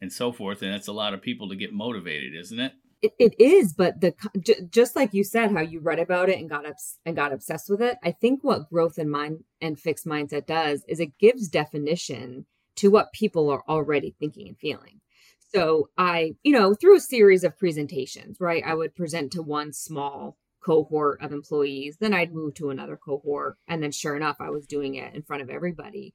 and 0.00 0.12
so 0.12 0.32
forth. 0.32 0.62
And 0.62 0.72
that's 0.72 0.88
a 0.88 0.92
lot 0.92 1.14
of 1.14 1.22
people 1.22 1.48
to 1.48 1.56
get 1.56 1.72
motivated, 1.72 2.34
isn't 2.34 2.60
it? 2.60 2.72
It, 3.02 3.14
it 3.18 3.40
is, 3.40 3.72
but 3.72 4.00
the 4.00 4.14
just 4.70 4.94
like 4.94 5.12
you 5.12 5.24
said, 5.24 5.50
how 5.50 5.60
you 5.60 5.80
read 5.80 5.98
about 5.98 6.28
it 6.28 6.38
and 6.38 6.48
got 6.48 6.64
ups- 6.64 6.98
and 7.04 7.16
got 7.16 7.32
obsessed 7.32 7.68
with 7.68 7.82
it. 7.82 7.98
I 8.04 8.12
think 8.12 8.44
what 8.44 8.70
growth 8.70 8.96
and 8.96 9.10
mind 9.10 9.42
and 9.60 9.78
fixed 9.78 10.06
mindset 10.06 10.46
does 10.46 10.84
is 10.86 11.00
it 11.00 11.18
gives 11.18 11.48
definition 11.48 12.46
to 12.76 12.92
what 12.92 13.12
people 13.12 13.50
are 13.50 13.64
already 13.68 14.14
thinking 14.20 14.46
and 14.46 14.56
feeling. 14.56 15.00
So 15.54 15.90
I, 15.98 16.32
you 16.42 16.52
know, 16.52 16.74
through 16.74 16.96
a 16.96 17.00
series 17.00 17.44
of 17.44 17.58
presentations, 17.58 18.38
right? 18.40 18.62
I 18.64 18.74
would 18.74 18.94
present 18.94 19.32
to 19.32 19.42
one 19.42 19.72
small 19.72 20.38
cohort 20.64 21.20
of 21.20 21.32
employees, 21.32 21.96
then 22.00 22.14
I'd 22.14 22.34
move 22.34 22.54
to 22.54 22.70
another 22.70 22.96
cohort, 22.96 23.56
and 23.68 23.82
then 23.82 23.92
sure 23.92 24.16
enough, 24.16 24.36
I 24.40 24.50
was 24.50 24.66
doing 24.66 24.94
it 24.94 25.14
in 25.14 25.22
front 25.22 25.42
of 25.42 25.50
everybody. 25.50 26.14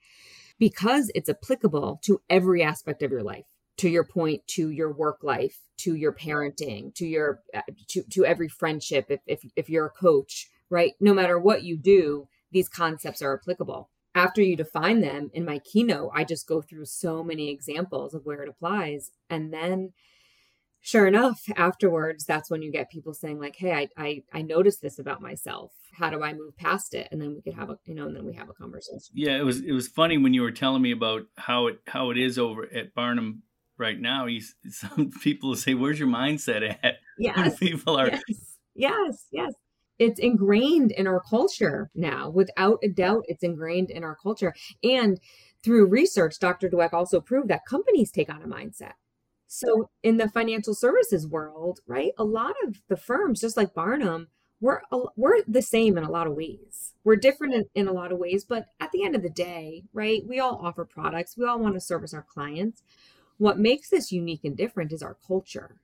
Because 0.60 1.12
it's 1.14 1.30
applicable 1.30 2.00
to 2.06 2.22
every 2.30 2.64
aspect 2.64 3.04
of 3.04 3.12
your 3.12 3.24
life 3.24 3.46
to 3.78 3.90
your 3.90 4.04
point 4.04 4.46
to 4.48 4.70
your 4.70 4.92
work 4.92 5.20
life 5.24 5.60
to 5.78 5.96
your 5.96 6.12
parenting 6.12 6.94
to 6.96 7.06
your 7.06 7.42
uh, 7.54 7.62
to, 7.88 8.04
to 8.10 8.26
every 8.26 8.48
friendship 8.48 9.06
if, 9.10 9.22
if 9.26 9.42
if 9.56 9.70
you're 9.70 9.86
a 9.86 9.90
coach 9.90 10.50
right? 10.70 10.94
No 11.00 11.14
matter 11.14 11.40
what 11.40 11.64
you 11.64 11.78
do 11.78 12.28
these 12.52 12.70
concepts 12.70 13.22
are 13.22 13.38
applicable. 13.38 13.90
After 14.16 14.42
you 14.42 14.56
define 14.56 15.02
them 15.02 15.30
in 15.34 15.46
my 15.46 15.60
keynote 15.60 16.12
i 16.16 16.24
just 16.24 16.48
go 16.48 16.62
through 16.62 16.86
so 16.86 17.24
many 17.24 17.50
examples 17.50 18.14
of 18.14 18.26
where 18.26 18.42
it 18.42 18.50
applies 18.50 19.12
and 19.30 19.54
then 19.54 19.94
sure 20.88 21.06
enough 21.06 21.44
afterwards 21.58 22.24
that's 22.24 22.50
when 22.50 22.62
you 22.62 22.72
get 22.72 22.90
people 22.90 23.14
saying 23.14 23.40
like 23.40 23.56
hey 23.58 23.74
i 23.74 23.88
i, 23.98 24.24
I 24.34 24.42
noticed 24.42 24.82
this 24.82 25.00
about 25.00 25.22
myself 25.22 25.74
how 25.92 26.10
do 26.10 26.24
i 26.24 26.34
move 26.34 26.56
past 26.58 26.94
it 26.94 27.08
and 27.12 27.22
then 27.22 27.34
we 27.36 27.42
could 27.42 27.56
have 27.56 27.70
a 27.70 27.78
you 27.86 27.96
know 27.96 28.08
and 28.08 28.16
then 28.16 28.26
we 28.26 28.34
have 28.34 28.50
a 28.50 28.54
conversation 28.54 29.14
Yeah, 29.14 29.38
it 29.38 29.44
was 29.44 29.62
it 29.62 29.72
was 29.72 29.88
funny 29.88 30.18
when 30.18 30.34
you 30.34 30.42
were 30.42 30.52
telling 30.52 30.82
me 30.82 30.92
about 30.92 31.24
how 31.38 31.68
it 31.68 31.80
how 31.88 32.12
it 32.12 32.18
is 32.18 32.38
over 32.38 32.68
at 32.74 32.94
Barnum 32.94 33.44
right 33.78 34.00
now. 34.00 34.26
He's 34.28 34.56
some 34.70 35.12
people 35.22 35.56
say, 35.56 35.74
"Where's 35.74 36.00
your 36.00 36.08
mindset 36.08 36.78
at?" 36.84 36.96
Yes, 37.20 37.58
people 37.58 37.98
are. 37.98 38.10
Yes, 38.10 38.22
yes, 38.76 39.26
yes. 39.32 39.54
It's 39.98 40.20
ingrained 40.20 40.92
in 40.92 41.08
our 41.08 41.20
culture 41.28 41.90
now, 41.96 42.30
without 42.30 42.78
a 42.84 42.90
doubt. 42.90 43.24
It's 43.28 43.42
ingrained 43.42 43.90
in 43.90 44.04
our 44.04 44.16
culture, 44.22 44.54
and 44.84 45.20
through 45.64 45.88
research, 45.88 46.38
Dr. 46.40 46.70
Dweck 46.70 46.94
also 46.94 47.20
proved 47.20 47.50
that 47.50 47.62
companies 47.68 48.12
take 48.12 48.30
on 48.30 48.44
a 48.44 48.48
mindset. 48.48 48.94
So 49.48 49.90
in 50.04 50.18
the 50.18 50.30
financial 50.30 50.74
services 50.74 51.26
world, 51.26 51.80
right, 51.88 52.12
a 52.18 52.24
lot 52.24 52.56
of 52.66 52.82
the 52.90 52.98
firms, 52.98 53.42
just 53.42 53.58
like 53.58 53.74
Barnum, 53.74 54.28
we're 54.60 54.82
we're 55.16 55.44
the 55.48 55.62
same 55.62 55.98
in 55.98 56.04
a 56.04 56.12
lot 56.12 56.28
of 56.28 56.34
ways. 56.34 56.94
We're 57.04 57.16
different 57.16 57.54
in, 57.54 57.66
in 57.76 57.88
a 57.88 57.94
lot 57.94 58.12
of 58.12 58.18
ways, 58.18 58.44
but 58.44 58.66
at 58.80 58.92
the 58.92 59.04
end 59.04 59.16
of 59.16 59.22
the 59.22 59.30
day, 59.30 59.84
right, 59.94 60.24
we 60.28 60.40
all 60.40 60.60
offer 60.62 60.84
products. 60.84 61.38
We 61.38 61.46
all 61.46 61.60
want 61.60 61.76
to 61.76 61.80
service 61.80 62.14
our 62.14 62.24
clients. 62.24 62.82
What 63.38 63.60
makes 63.60 63.90
this 63.90 64.12
unique 64.12 64.44
and 64.44 64.58
different 64.58 64.92
is 64.92 65.04
our 65.04 65.16
culture. 65.26 65.76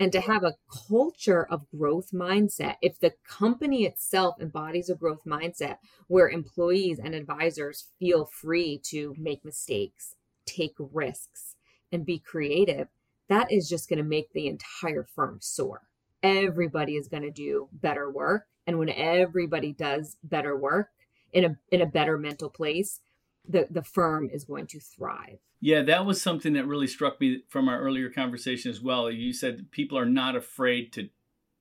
And 0.00 0.10
to 0.12 0.20
have 0.20 0.42
a 0.42 0.56
culture 0.88 1.46
of 1.46 1.70
growth 1.70 2.10
mindset, 2.10 2.76
if 2.80 2.98
the 2.98 3.12
company 3.22 3.84
itself 3.84 4.36
embodies 4.40 4.88
a 4.88 4.94
growth 4.94 5.24
mindset 5.26 5.76
where 6.08 6.28
employees 6.28 6.98
and 6.98 7.14
advisors 7.14 7.88
feel 7.98 8.24
free 8.24 8.80
to 8.84 9.14
make 9.18 9.44
mistakes, 9.44 10.16
take 10.46 10.74
risks, 10.78 11.54
and 11.92 12.06
be 12.06 12.18
creative, 12.18 12.88
that 13.28 13.50
is 13.50 13.68
just 13.68 13.88
going 13.88 13.98
to 13.98 14.04
make 14.04 14.32
the 14.32 14.46
entire 14.46 15.04
firm 15.04 15.38
soar. 15.40 15.82
Everybody 16.22 16.96
is 16.96 17.08
going 17.08 17.22
to 17.22 17.30
do 17.30 17.68
better 17.72 18.10
work. 18.10 18.46
And 18.66 18.78
when 18.78 18.90
everybody 18.90 19.72
does 19.72 20.16
better 20.22 20.56
work 20.56 20.90
in 21.32 21.44
a 21.44 21.56
in 21.70 21.80
a 21.80 21.86
better 21.86 22.18
mental 22.18 22.50
place, 22.50 23.00
the, 23.48 23.66
the 23.70 23.82
firm 23.82 24.28
is 24.32 24.44
going 24.44 24.66
to 24.68 24.80
thrive. 24.80 25.38
Yeah, 25.60 25.82
that 25.82 26.06
was 26.06 26.20
something 26.20 26.54
that 26.54 26.66
really 26.66 26.86
struck 26.86 27.20
me 27.20 27.42
from 27.48 27.68
our 27.68 27.80
earlier 27.80 28.10
conversation 28.10 28.70
as 28.70 28.80
well. 28.80 29.10
You 29.10 29.32
said 29.32 29.70
people 29.70 29.98
are 29.98 30.06
not 30.06 30.36
afraid 30.36 30.92
to 30.94 31.10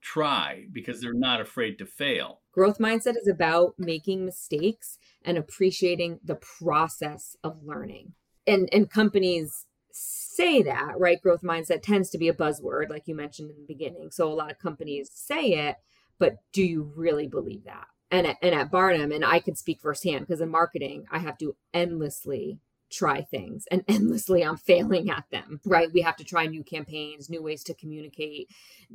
try 0.02 0.66
because 0.72 1.02
they're 1.02 1.14
not 1.14 1.42
afraid 1.42 1.78
to 1.80 1.86
fail. 1.86 2.40
Growth 2.54 2.80
mindset 2.80 3.18
is 3.18 3.28
about 3.28 3.76
making 3.78 4.26
mistakes 4.26 4.98
and 5.24 5.38
appreciating 5.38 6.20
the 6.24 6.36
process 6.36 7.36
of 7.44 7.64
learning. 7.64 8.14
And 8.48 8.70
and 8.72 8.90
companies 8.90 9.66
say 10.00 10.62
that, 10.64 10.94
right? 10.98 11.22
Growth 11.22 11.42
mindset 11.42 11.82
tends 11.82 12.10
to 12.12 12.18
be 12.18 12.30
a 12.30 12.34
buzzword, 12.34 12.90
like 12.90 13.08
you 13.08 13.16
mentioned 13.16 13.52
in 13.52 13.58
the 13.58 13.68
beginning. 13.68 14.10
So 14.12 14.32
a 14.32 14.34
lot 14.34 14.52
of 14.52 14.60
companies 14.60 15.10
say 15.14 15.68
it, 15.68 15.78
but 16.18 16.38
do 16.54 16.64
you 16.64 16.92
really 16.96 17.28
believe 17.28 17.66
that? 17.66 17.88
And 18.12 18.26
at, 18.26 18.38
and 18.42 18.56
at 18.56 18.72
Barnum, 18.72 19.12
and 19.12 19.24
I 19.24 19.40
can 19.40 19.56
speak 19.56 19.82
firsthand 19.82 20.22
because 20.22 20.42
in 20.42 20.50
marketing, 20.50 21.06
I 21.12 21.20
have 21.20 21.38
to 21.40 21.56
endlessly 21.74 22.60
try 22.92 23.22
things 23.22 23.66
and 23.70 23.84
endlessly 23.88 24.44
I'm 24.44 24.58
failing 24.58 25.10
at 25.10 25.26
them, 25.32 25.60
right? 25.66 25.90
We 25.94 26.02
have 26.02 26.16
to 26.18 26.24
try 26.24 26.48
new 26.48 26.64
campaigns, 26.64 27.30
new 27.30 27.44
ways 27.44 27.64
to 27.66 27.74
communicate, 27.74 28.50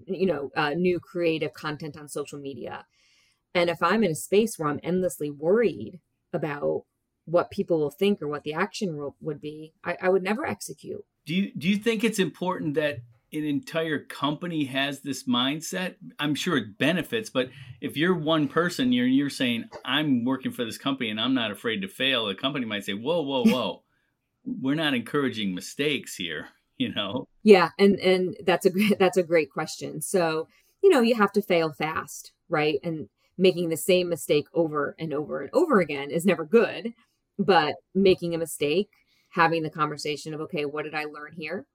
you 0.06 0.26
know, 0.26 0.50
uh, 0.56 0.70
new 0.70 0.98
creative 0.98 1.52
content 1.54 1.96
on 1.96 2.08
social 2.08 2.38
media. 2.38 2.86
And 3.54 3.70
if 3.70 3.82
I'm 3.82 4.02
in 4.02 4.10
a 4.10 4.16
space 4.16 4.58
where 4.58 4.68
I'm 4.68 4.80
endlessly 4.82 5.30
worried 5.30 6.00
about 6.32 6.84
what 7.26 7.50
people 7.50 7.78
will 7.78 7.90
think 7.90 8.20
or 8.20 8.28
what 8.28 8.44
the 8.44 8.54
action 8.54 9.12
would 9.20 9.40
be, 9.40 9.72
I, 9.82 9.96
I 10.02 10.08
would 10.08 10.22
never 10.22 10.46
execute. 10.46 11.04
Do 11.26 11.34
you 11.34 11.52
do 11.56 11.68
you 11.68 11.76
think 11.76 12.04
it's 12.04 12.18
important 12.18 12.74
that 12.74 12.98
an 13.32 13.44
entire 13.44 13.98
company 13.98 14.64
has 14.64 15.00
this 15.00 15.24
mindset? 15.24 15.94
I'm 16.18 16.34
sure 16.34 16.56
it 16.56 16.78
benefits, 16.78 17.30
but 17.30 17.48
if 17.80 17.96
you're 17.96 18.14
one 18.14 18.48
person, 18.48 18.92
you're 18.92 19.06
you're 19.06 19.30
saying 19.30 19.64
I'm 19.84 20.24
working 20.24 20.52
for 20.52 20.64
this 20.64 20.78
company 20.78 21.10
and 21.10 21.20
I'm 21.20 21.34
not 21.34 21.50
afraid 21.50 21.80
to 21.80 21.88
fail. 21.88 22.26
The 22.26 22.34
company 22.34 22.66
might 22.66 22.84
say, 22.84 22.92
"Whoa, 22.92 23.22
whoa, 23.22 23.44
whoa, 23.46 23.82
we're 24.44 24.74
not 24.74 24.94
encouraging 24.94 25.54
mistakes 25.54 26.16
here." 26.16 26.48
You 26.76 26.92
know? 26.92 27.28
Yeah, 27.44 27.70
and 27.78 28.00
and 28.00 28.36
that's 28.44 28.66
a 28.66 28.70
that's 28.98 29.16
a 29.16 29.22
great 29.22 29.52
question. 29.52 30.00
So 30.00 30.48
you 30.82 30.90
know 30.90 31.02
you 31.02 31.14
have 31.14 31.30
to 31.34 31.40
fail 31.40 31.72
fast, 31.72 32.32
right? 32.48 32.80
And 32.82 33.08
making 33.38 33.68
the 33.68 33.76
same 33.76 34.08
mistake 34.08 34.46
over 34.52 34.96
and 34.98 35.14
over 35.14 35.40
and 35.40 35.50
over 35.52 35.78
again 35.78 36.10
is 36.10 36.26
never 36.26 36.44
good 36.44 36.92
but 37.38 37.74
making 37.94 38.34
a 38.34 38.38
mistake 38.38 38.90
having 39.30 39.62
the 39.62 39.70
conversation 39.70 40.32
of 40.32 40.40
okay 40.40 40.64
what 40.64 40.84
did 40.84 40.94
i 40.94 41.04
learn 41.04 41.32
here? 41.36 41.66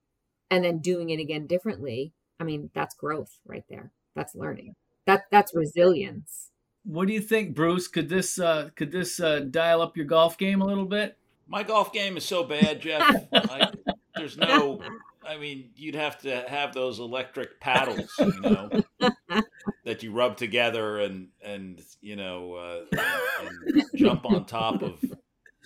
And 0.51 0.63
then 0.63 0.79
doing 0.79 1.11
it 1.11 1.19
again 1.19 1.45
differently. 1.45 2.13
I 2.39 2.43
mean 2.43 2.69
that's 2.73 2.95
growth 2.95 3.39
right 3.45 3.65
there. 3.69 3.91
That's 4.15 4.35
learning. 4.35 4.75
That 5.05 5.23
that's 5.31 5.53
resilience. 5.53 6.49
What 6.85 7.07
do 7.07 7.13
you 7.13 7.21
think 7.21 7.55
bruce? 7.55 7.87
Could 7.87 8.09
this 8.09 8.39
uh 8.39 8.69
could 8.75 8.91
this 8.91 9.19
uh 9.19 9.41
dial 9.41 9.81
up 9.81 9.97
your 9.97 10.05
golf 10.05 10.37
game 10.37 10.61
a 10.61 10.65
little 10.65 10.85
bit? 10.85 11.17
My 11.47 11.63
golf 11.63 11.91
game 11.91 12.17
is 12.17 12.25
so 12.25 12.43
bad 12.43 12.81
jeff. 12.81 13.03
I, 13.33 13.71
there's 14.15 14.37
no 14.37 14.81
i 15.25 15.37
mean 15.37 15.69
you'd 15.75 15.95
have 15.95 16.17
to 16.19 16.43
have 16.47 16.73
those 16.73 16.99
electric 16.99 17.59
paddles 17.59 18.11
you 18.19 18.41
know 18.41 18.69
that 19.85 20.03
you 20.03 20.11
rub 20.11 20.35
together 20.35 20.99
and 20.99 21.29
and 21.41 21.81
you 22.01 22.15
know 22.15 22.53
uh, 22.53 22.99
and, 23.41 23.75
and 23.75 23.83
jump 23.95 24.25
on 24.25 24.45
top 24.45 24.81
of 24.81 24.99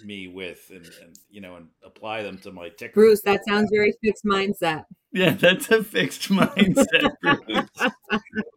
me 0.04 0.28
with 0.28 0.70
and, 0.70 0.86
and 1.02 1.18
you 1.30 1.42
know 1.42 1.56
and 1.56 1.68
apply 1.84 2.24
them 2.24 2.38
to 2.40 2.52
my 2.52 2.70
tick. 2.70 2.94
Bruce, 2.94 3.22
that 3.22 3.46
sounds 3.46 3.70
very 3.72 3.94
fixed 4.04 4.26
mindset. 4.26 4.86
Yeah, 5.12 5.32
that's 5.32 5.70
a 5.70 5.84
fixed 5.84 6.30
mindset. 6.30 7.16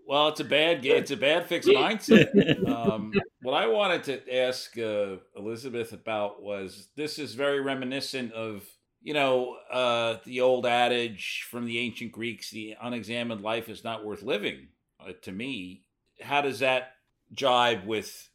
well, 0.07 0.29
it's 0.29 0.41
a 0.41 0.45
bad 0.45 0.85
it's 0.85 1.11
a 1.11 1.17
bad 1.17 1.47
fixed 1.47 1.69
mindset. 1.69 2.33
Um, 2.67 3.13
what 3.43 3.55
I 3.55 3.67
wanted 3.67 4.05
to 4.05 4.37
ask 4.37 4.77
uh, 4.79 5.17
Elizabeth 5.37 5.93
about 5.93 6.43
was 6.43 6.89
this 6.97 7.19
is 7.19 7.35
very 7.35 7.61
reminiscent 7.61 8.33
of 8.33 8.65
you 9.03 9.15
know 9.15 9.57
uh, 9.71 10.17
the 10.25 10.41
old 10.41 10.67
adage 10.67 11.47
from 11.51 11.67
the 11.67 11.79
ancient 11.79 12.13
Greeks: 12.13 12.51
the 12.51 12.77
unexamined 12.81 13.43
life 13.43 13.69
is 13.69 13.85
not 13.85 14.05
worth 14.05 14.23
living. 14.23 14.69
Uh, 14.99 15.13
to 15.23 15.33
me, 15.33 15.83
how 16.21 16.41
does 16.41 16.61
that 16.61 16.93
jibe 17.33 17.87
with 17.87 18.31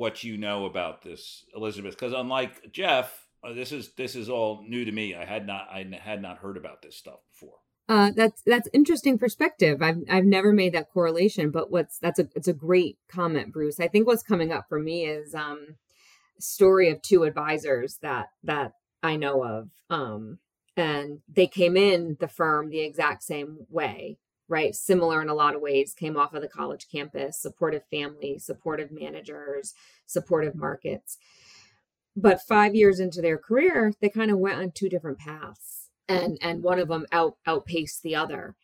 what 0.00 0.24
you 0.24 0.38
know 0.38 0.64
about 0.64 1.02
this, 1.02 1.44
Elizabeth, 1.54 1.94
because 1.94 2.14
unlike 2.14 2.72
Jeff, 2.72 3.26
uh, 3.44 3.52
this 3.52 3.70
is 3.70 3.92
this 3.98 4.16
is 4.16 4.30
all 4.30 4.64
new 4.66 4.86
to 4.86 4.90
me. 4.90 5.14
I 5.14 5.26
had 5.26 5.46
not 5.46 5.68
I 5.70 5.86
had 6.00 6.22
not 6.22 6.38
heard 6.38 6.56
about 6.56 6.80
this 6.80 6.96
stuff 6.96 7.18
before. 7.30 7.58
Uh, 7.86 8.10
that's 8.16 8.40
that's 8.46 8.66
interesting 8.72 9.18
perspective. 9.18 9.82
I've 9.82 9.98
I've 10.08 10.24
never 10.24 10.54
made 10.54 10.72
that 10.72 10.90
correlation, 10.90 11.50
but 11.50 11.70
what's 11.70 11.98
that's 11.98 12.18
a 12.18 12.30
it's 12.34 12.48
a 12.48 12.54
great 12.54 12.96
comment, 13.10 13.52
Bruce. 13.52 13.78
I 13.78 13.88
think 13.88 14.06
what's 14.06 14.22
coming 14.22 14.50
up 14.50 14.70
for 14.70 14.78
me 14.78 15.04
is 15.04 15.34
um 15.34 15.76
story 16.38 16.88
of 16.88 17.02
two 17.02 17.24
advisors 17.24 17.98
that 18.00 18.28
that 18.42 18.72
I 19.02 19.16
know 19.16 19.44
of. 19.44 19.68
Um, 19.90 20.38
and 20.78 21.18
they 21.28 21.46
came 21.46 21.76
in 21.76 22.16
the 22.20 22.28
firm 22.28 22.70
the 22.70 22.80
exact 22.80 23.22
same 23.22 23.66
way 23.68 24.16
right? 24.50 24.74
Similar 24.74 25.22
in 25.22 25.28
a 25.28 25.34
lot 25.34 25.54
of 25.54 25.62
ways, 25.62 25.94
came 25.94 26.16
off 26.16 26.34
of 26.34 26.42
the 26.42 26.48
college 26.48 26.88
campus, 26.92 27.40
supportive 27.40 27.82
family, 27.90 28.38
supportive 28.38 28.90
managers, 28.90 29.72
supportive 30.06 30.56
markets. 30.56 31.16
But 32.16 32.42
five 32.42 32.74
years 32.74 32.98
into 32.98 33.22
their 33.22 33.38
career, 33.38 33.94
they 34.00 34.10
kind 34.10 34.30
of 34.30 34.38
went 34.38 34.58
on 34.58 34.72
two 34.72 34.88
different 34.88 35.18
paths. 35.18 35.88
And 36.08 36.36
and 36.42 36.64
one 36.64 36.80
of 36.80 36.88
them 36.88 37.06
out 37.12 37.36
outpaced 37.46 38.02
the 38.02 38.16
other. 38.16 38.56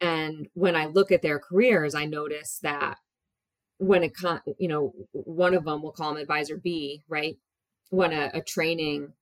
And 0.00 0.48
when 0.54 0.76
I 0.76 0.86
look 0.86 1.10
at 1.10 1.22
their 1.22 1.40
careers, 1.40 1.94
I 1.94 2.04
notice 2.04 2.60
that 2.62 2.98
when 3.78 4.04
it 4.04 4.14
con 4.14 4.40
you 4.58 4.68
know, 4.68 4.94
one 5.12 5.54
of 5.54 5.64
them 5.64 5.82
we'll 5.82 5.90
call 5.90 6.12
him 6.12 6.18
advisor 6.18 6.56
B, 6.56 7.02
right? 7.08 7.36
When 7.90 8.12
a, 8.12 8.30
a 8.34 8.40
training, 8.40 9.14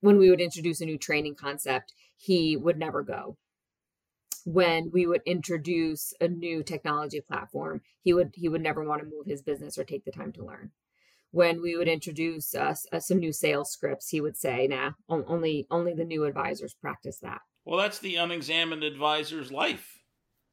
when 0.00 0.18
we 0.18 0.28
would 0.28 0.40
introduce 0.42 0.82
a 0.82 0.86
new 0.86 0.98
training 0.98 1.36
concept, 1.36 1.94
he 2.16 2.56
would 2.58 2.78
never 2.78 3.02
go 3.02 3.38
when 4.44 4.90
we 4.92 5.06
would 5.06 5.22
introduce 5.24 6.12
a 6.20 6.28
new 6.28 6.62
technology 6.62 7.20
platform 7.20 7.80
he 8.02 8.12
would 8.12 8.32
he 8.34 8.48
would 8.48 8.62
never 8.62 8.84
want 8.84 9.02
to 9.02 9.08
move 9.08 9.26
his 9.26 9.42
business 9.42 9.78
or 9.78 9.84
take 9.84 10.04
the 10.04 10.12
time 10.12 10.32
to 10.32 10.44
learn. 10.44 10.70
When 11.30 11.60
we 11.60 11.76
would 11.76 11.88
introduce 11.88 12.54
uh, 12.54 12.74
some 12.74 13.18
new 13.18 13.32
sales 13.32 13.72
scripts 13.72 14.10
he 14.10 14.20
would 14.20 14.36
say 14.36 14.66
nah 14.68 14.92
only 15.08 15.66
only 15.70 15.94
the 15.94 16.04
new 16.04 16.24
advisors 16.24 16.74
practice 16.74 17.18
that. 17.20 17.40
Well 17.64 17.78
that's 17.78 17.98
the 17.98 18.16
unexamined 18.16 18.84
advisor's 18.84 19.50
life. 19.50 19.98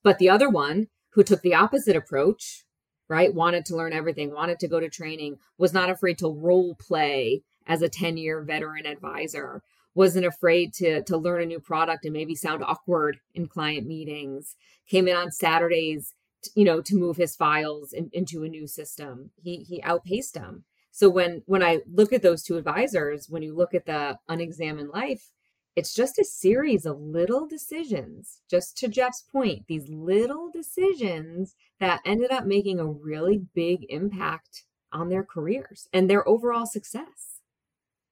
But 0.03 0.17
the 0.17 0.29
other 0.29 0.49
one 0.49 0.87
who 1.11 1.23
took 1.23 1.41
the 1.41 1.55
opposite 1.55 1.95
approach 1.95 2.63
right 3.09 3.33
wanted 3.33 3.65
to 3.65 3.75
learn 3.75 3.93
everything 3.93 4.31
wanted 4.31 4.59
to 4.59 4.67
go 4.69 4.79
to 4.79 4.89
training 4.89 5.37
was 5.57 5.73
not 5.73 5.89
afraid 5.89 6.17
to 6.19 6.29
role 6.29 6.75
play 6.75 7.43
as 7.67 7.81
a 7.81 7.89
10 7.89 8.17
year 8.17 8.41
veteran 8.41 8.85
advisor 8.85 9.61
wasn't 9.93 10.25
afraid 10.25 10.73
to 10.73 11.03
to 11.03 11.17
learn 11.17 11.41
a 11.41 11.45
new 11.45 11.59
product 11.59 12.05
and 12.05 12.13
maybe 12.13 12.35
sound 12.35 12.63
awkward 12.63 13.19
in 13.33 13.47
client 13.47 13.87
meetings 13.87 14.55
came 14.87 15.07
in 15.07 15.15
on 15.15 15.31
saturdays 15.31 16.13
you 16.55 16.63
know 16.63 16.81
to 16.81 16.95
move 16.95 17.17
his 17.17 17.35
files 17.35 17.93
in, 17.93 18.09
into 18.13 18.43
a 18.43 18.49
new 18.49 18.67
system. 18.67 19.29
He 19.43 19.57
he 19.57 19.81
outpaced 19.83 20.33
them 20.33 20.63
so 20.91 21.09
when 21.09 21.41
when 21.45 21.63
i 21.63 21.79
look 21.91 22.13
at 22.13 22.21
those 22.21 22.43
two 22.43 22.57
advisors 22.57 23.27
when 23.29 23.41
you 23.41 23.55
look 23.55 23.73
at 23.73 23.85
the 23.85 24.17
unexamined 24.27 24.89
life 24.89 25.31
it's 25.75 25.93
just 25.93 26.19
a 26.19 26.25
series 26.25 26.85
of 26.85 26.99
little 26.99 27.47
decisions 27.47 28.41
just 28.49 28.77
to 28.77 28.87
jeff's 28.87 29.23
point 29.31 29.65
these 29.67 29.87
little 29.89 30.49
decisions 30.51 31.55
that 31.79 32.01
ended 32.05 32.31
up 32.31 32.45
making 32.45 32.79
a 32.79 32.85
really 32.85 33.41
big 33.55 33.85
impact 33.89 34.63
on 34.91 35.09
their 35.09 35.23
careers 35.23 35.87
and 35.93 36.09
their 36.09 36.27
overall 36.27 36.65
success 36.65 37.30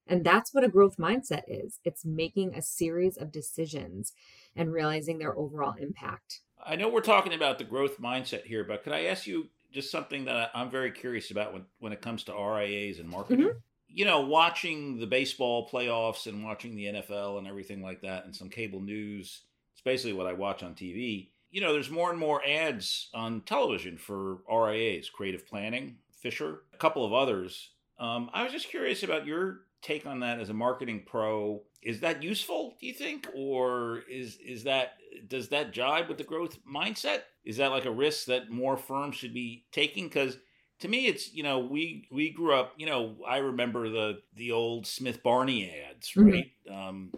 And 0.09 0.25
that's 0.25 0.53
what 0.53 0.63
a 0.63 0.69
growth 0.69 0.97
mindset 0.97 1.43
is 1.47 1.79
it's 1.85 2.03
making 2.03 2.55
a 2.55 2.61
series 2.61 3.15
of 3.15 3.31
decisions 3.31 4.11
and 4.55 4.73
realizing 4.73 5.19
their 5.19 5.37
overall 5.37 5.75
impact. 5.79 6.41
I 6.65 6.75
know 6.75 6.89
we're 6.89 7.01
talking 7.01 7.33
about 7.33 7.59
the 7.59 7.63
growth 7.63 8.01
mindset 8.01 8.43
here, 8.43 8.63
but 8.63 8.83
could 8.83 8.91
I 8.91 9.05
ask 9.05 9.27
you 9.27 9.47
just 9.71 9.91
something 9.91 10.25
that 10.25 10.49
I'm 10.53 10.69
very 10.69 10.91
curious 10.91 11.31
about 11.31 11.53
when, 11.53 11.65
when 11.77 11.93
it 11.93 12.01
comes 12.01 12.23
to 12.23 12.33
RIAs 12.33 12.99
and 12.99 13.07
marketing? 13.07 13.45
Mm-hmm. 13.45 13.57
You 13.87 14.05
know, 14.05 14.21
watching 14.21 14.99
the 14.99 15.07
baseball 15.07 15.69
playoffs 15.69 16.27
and 16.27 16.43
watching 16.43 16.75
the 16.75 16.85
NFL 16.85 17.37
and 17.37 17.47
everything 17.47 17.81
like 17.81 18.01
that, 18.01 18.25
and 18.25 18.35
some 18.35 18.49
cable 18.49 18.81
news. 18.81 19.43
It's 19.73 19.81
basically 19.81 20.13
what 20.13 20.27
I 20.27 20.33
watch 20.33 20.61
on 20.63 20.75
TV. 20.75 21.29
You 21.49 21.61
know, 21.61 21.73
there's 21.73 21.89
more 21.89 22.11
and 22.11 22.19
more 22.19 22.45
ads 22.45 23.09
on 23.13 23.41
television 23.41 23.97
for 23.97 24.39
RIAs, 24.51 25.09
creative 25.09 25.47
planning, 25.47 25.97
Fisher, 26.11 26.61
a 26.73 26.77
couple 26.77 27.05
of 27.05 27.13
others. 27.13 27.71
Um, 27.97 28.29
I 28.33 28.43
was 28.43 28.51
just 28.51 28.69
curious 28.69 29.03
about 29.03 29.25
your 29.25 29.61
take 29.81 30.05
on 30.05 30.19
that 30.21 30.39
as 30.39 30.49
a 30.49 30.53
marketing 30.53 31.03
pro. 31.05 31.61
Is 31.81 32.01
that 32.01 32.21
useful, 32.23 32.75
do 32.79 32.87
you 32.87 32.93
think? 32.93 33.27
Or 33.33 34.03
is 34.09 34.37
is 34.45 34.63
that 34.63 34.93
does 35.27 35.49
that 35.49 35.71
jibe 35.71 36.07
with 36.07 36.17
the 36.17 36.23
growth 36.23 36.57
mindset? 36.65 37.21
Is 37.45 37.57
that 37.57 37.71
like 37.71 37.85
a 37.85 37.91
risk 37.91 38.25
that 38.25 38.49
more 38.49 38.77
firms 38.77 39.15
should 39.15 39.33
be 39.33 39.65
taking? 39.71 40.05
Because 40.05 40.37
to 40.79 40.87
me 40.87 41.07
it's 41.07 41.33
you 41.33 41.43
know 41.43 41.59
we 41.59 42.07
we 42.11 42.29
grew 42.31 42.53
up 42.53 42.73
you 42.77 42.85
know 42.85 43.15
i 43.27 43.37
remember 43.37 43.89
the 43.89 44.19
the 44.35 44.51
old 44.51 44.87
smith 44.87 45.21
barney 45.21 45.71
ads 45.89 46.09
mm-hmm. 46.11 46.29
right 46.29 46.51
mm-hmm. 46.69 46.87
um 46.87 47.11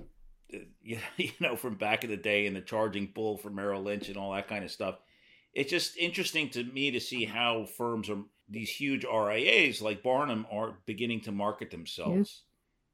you 0.81 0.97
know 1.39 1.55
from 1.55 1.75
back 1.75 2.03
in 2.03 2.09
the 2.09 2.17
day 2.17 2.45
and 2.45 2.55
the 2.55 2.61
charging 2.61 3.07
bull 3.07 3.37
for 3.37 3.49
merrill 3.49 3.81
lynch 3.81 4.09
and 4.09 4.17
all 4.17 4.33
that 4.33 4.47
kind 4.47 4.63
of 4.63 4.71
stuff 4.71 4.95
it's 5.53 5.69
just 5.69 5.97
interesting 5.97 6.49
to 6.49 6.63
me 6.63 6.91
to 6.91 6.99
see 6.99 7.25
how 7.25 7.65
firms 7.77 8.09
are 8.09 8.19
these 8.49 8.69
huge 8.69 9.05
rias 9.05 9.81
like 9.81 10.03
barnum 10.03 10.45
are 10.51 10.77
beginning 10.85 11.21
to 11.21 11.31
market 11.31 11.71
themselves 11.71 12.43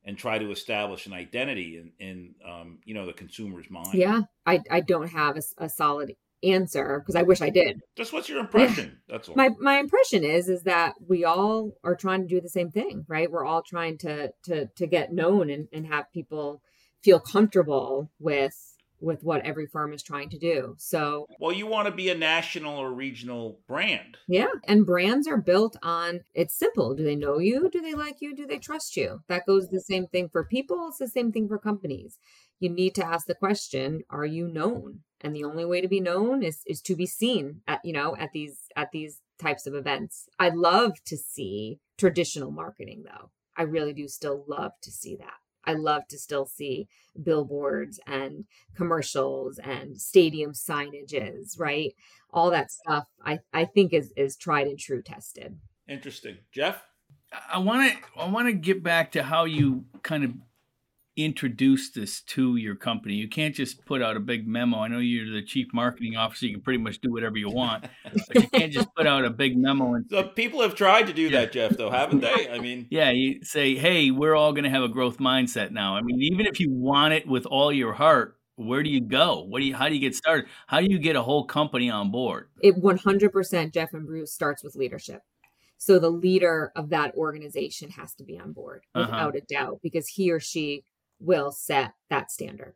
and 0.07 0.17
try 0.17 0.39
to 0.39 0.49
establish 0.51 1.05
an 1.05 1.13
identity 1.13 1.77
in, 1.77 1.91
in 1.99 2.35
um, 2.49 2.79
you 2.85 2.95
know 2.95 3.05
the 3.05 3.13
consumer's 3.13 3.69
mind. 3.69 3.93
Yeah, 3.93 4.21
I, 4.45 4.61
I 4.71 4.79
don't 4.79 5.09
have 5.09 5.37
a, 5.37 5.65
a 5.65 5.69
solid 5.69 6.15
answer 6.41 6.99
because 6.99 7.15
I 7.15 7.23
wish 7.23 7.41
I 7.41 7.49
did. 7.49 7.81
Just 7.95 8.13
what's 8.13 8.29
your 8.29 8.39
impression? 8.39 8.99
That's 9.09 9.27
all. 9.27 9.35
My 9.35 9.49
my 9.59 9.79
impression 9.79 10.23
is 10.23 10.47
is 10.47 10.63
that 10.63 10.95
we 11.05 11.25
all 11.25 11.73
are 11.83 11.95
trying 11.95 12.21
to 12.21 12.27
do 12.27 12.39
the 12.39 12.49
same 12.49 12.71
thing, 12.71 13.05
right? 13.07 13.29
We're 13.29 13.45
all 13.45 13.61
trying 13.61 13.97
to 13.99 14.31
to 14.45 14.67
to 14.67 14.87
get 14.87 15.13
known 15.13 15.49
and, 15.49 15.67
and 15.73 15.85
have 15.85 16.11
people 16.13 16.61
feel 17.03 17.19
comfortable 17.19 18.09
with 18.17 18.76
with 18.99 19.23
what 19.23 19.45
every 19.45 19.65
firm 19.65 19.93
is 19.93 20.03
trying 20.03 20.29
to 20.29 20.37
do. 20.37 20.75
So, 20.77 21.27
well, 21.39 21.53
you 21.53 21.67
want 21.67 21.87
to 21.87 21.93
be 21.93 22.09
a 22.09 22.15
national 22.15 22.77
or 22.77 22.91
regional 22.91 23.59
brand. 23.67 24.17
Yeah. 24.27 24.47
And 24.67 24.85
brands 24.85 25.27
are 25.27 25.37
built 25.37 25.77
on 25.83 26.21
it's 26.33 26.57
simple. 26.57 26.95
Do 26.95 27.03
they 27.03 27.15
know 27.15 27.39
you? 27.39 27.69
Do 27.69 27.81
they 27.81 27.93
like 27.93 28.17
you? 28.19 28.35
Do 28.35 28.45
they 28.45 28.57
trust 28.57 28.97
you? 28.97 29.21
That 29.27 29.45
goes 29.45 29.69
the 29.69 29.81
same 29.81 30.07
thing 30.07 30.29
for 30.29 30.43
people. 30.43 30.87
It's 30.89 30.97
the 30.97 31.07
same 31.07 31.31
thing 31.31 31.47
for 31.47 31.57
companies. 31.57 32.17
You 32.59 32.69
need 32.69 32.95
to 32.95 33.05
ask 33.05 33.27
the 33.27 33.35
question, 33.35 34.01
are 34.09 34.25
you 34.25 34.47
known? 34.47 35.01
And 35.21 35.35
the 35.35 35.43
only 35.43 35.65
way 35.65 35.81
to 35.81 35.87
be 35.87 35.99
known 35.99 36.43
is 36.43 36.61
is 36.65 36.81
to 36.83 36.95
be 36.95 37.05
seen 37.05 37.61
at, 37.67 37.81
you 37.83 37.93
know, 37.93 38.15
at 38.17 38.31
these 38.33 38.67
at 38.75 38.91
these 38.91 39.21
types 39.39 39.67
of 39.67 39.73
events. 39.73 40.27
I 40.39 40.49
love 40.49 40.93
to 41.05 41.17
see 41.17 41.79
traditional 41.97 42.51
marketing 42.51 43.03
though. 43.05 43.31
I 43.55 43.63
really 43.63 43.93
do 43.93 44.07
still 44.07 44.43
love 44.47 44.73
to 44.83 44.91
see 44.91 45.15
that. 45.15 45.33
I 45.67 45.73
love 45.73 46.07
to 46.07 46.17
still 46.17 46.45
see 46.45 46.87
billboards 47.21 47.99
and 48.07 48.45
commercials 48.75 49.59
and 49.59 49.99
stadium 49.99 50.53
signages, 50.53 51.59
right? 51.59 51.93
All 52.31 52.49
that 52.51 52.71
stuff 52.71 53.05
I, 53.23 53.39
I 53.53 53.65
think 53.65 53.93
is 53.93 54.13
is 54.15 54.37
tried 54.37 54.67
and 54.67 54.79
true 54.79 55.01
tested. 55.01 55.57
Interesting. 55.87 56.37
Jeff? 56.51 56.83
I 57.51 57.59
want 57.59 57.91
to 57.91 58.19
I 58.19 58.29
want 58.29 58.47
to 58.47 58.53
get 58.53 58.81
back 58.81 59.11
to 59.11 59.23
how 59.23 59.43
you 59.43 59.85
kind 60.01 60.23
of 60.23 60.31
introduce 61.17 61.89
this 61.89 62.21
to 62.21 62.55
your 62.55 62.75
company. 62.75 63.15
You 63.15 63.27
can't 63.27 63.55
just 63.55 63.83
put 63.85 64.01
out 64.01 64.15
a 64.15 64.19
big 64.19 64.47
memo. 64.47 64.79
I 64.79 64.87
know 64.87 64.99
you're 64.99 65.33
the 65.33 65.41
chief 65.41 65.67
marketing 65.73 66.15
officer. 66.15 66.45
You 66.45 66.53
can 66.53 66.61
pretty 66.61 66.81
much 66.81 67.01
do 67.01 67.11
whatever 67.11 67.37
you 67.37 67.49
want, 67.49 67.85
but 68.03 68.35
you 68.35 68.47
can't 68.49 68.71
just 68.71 68.93
put 68.95 69.07
out 69.07 69.25
a 69.25 69.31
big 69.31 69.57
memo. 69.57 69.95
And 69.95 70.05
so 70.09 70.23
people 70.23 70.61
have 70.61 70.75
tried 70.75 71.07
to 71.07 71.13
do 71.13 71.31
that, 71.31 71.51
Jeff, 71.51 71.75
though, 71.75 71.89
haven't 71.89 72.21
they? 72.21 72.49
I 72.49 72.59
mean, 72.59 72.87
yeah, 72.91 73.09
you 73.09 73.43
say, 73.43 73.75
hey, 73.75 74.11
we're 74.11 74.35
all 74.35 74.53
going 74.53 74.63
to 74.63 74.69
have 74.69 74.83
a 74.83 74.87
growth 74.87 75.17
mindset 75.17 75.71
now. 75.71 75.95
I 75.95 76.01
mean, 76.01 76.21
even 76.21 76.45
if 76.45 76.59
you 76.59 76.71
want 76.71 77.13
it 77.13 77.27
with 77.27 77.47
all 77.47 77.73
your 77.73 77.93
heart, 77.93 78.37
where 78.55 78.83
do 78.83 78.89
you 78.89 79.01
go? 79.01 79.43
What 79.43 79.59
do 79.59 79.65
you? 79.65 79.75
How 79.75 79.89
do 79.89 79.95
you 79.95 80.01
get 80.01 80.15
started? 80.15 80.45
How 80.67 80.79
do 80.79 80.87
you 80.89 80.99
get 80.99 81.15
a 81.15 81.21
whole 81.21 81.45
company 81.45 81.89
on 81.89 82.11
board? 82.11 82.49
It 82.61 82.75
100% 82.75 83.73
Jeff 83.73 83.93
and 83.93 84.05
Bruce 84.05 84.33
starts 84.33 84.63
with 84.63 84.75
leadership. 84.75 85.21
So 85.77 85.99
the 85.99 86.09
leader 86.09 86.71
of 86.75 86.89
that 86.89 87.15
organization 87.15 87.91
has 87.91 88.13
to 88.15 88.23
be 88.23 88.39
on 88.39 88.53
board 88.53 88.83
uh-huh. 88.95 89.05
without 89.05 89.29
uh-huh. 89.29 89.37
a 89.37 89.53
doubt 89.53 89.79
because 89.83 90.07
he 90.07 90.31
or 90.31 90.39
she 90.39 90.85
will 91.19 91.51
set 91.51 91.93
that 92.09 92.31
standard. 92.31 92.75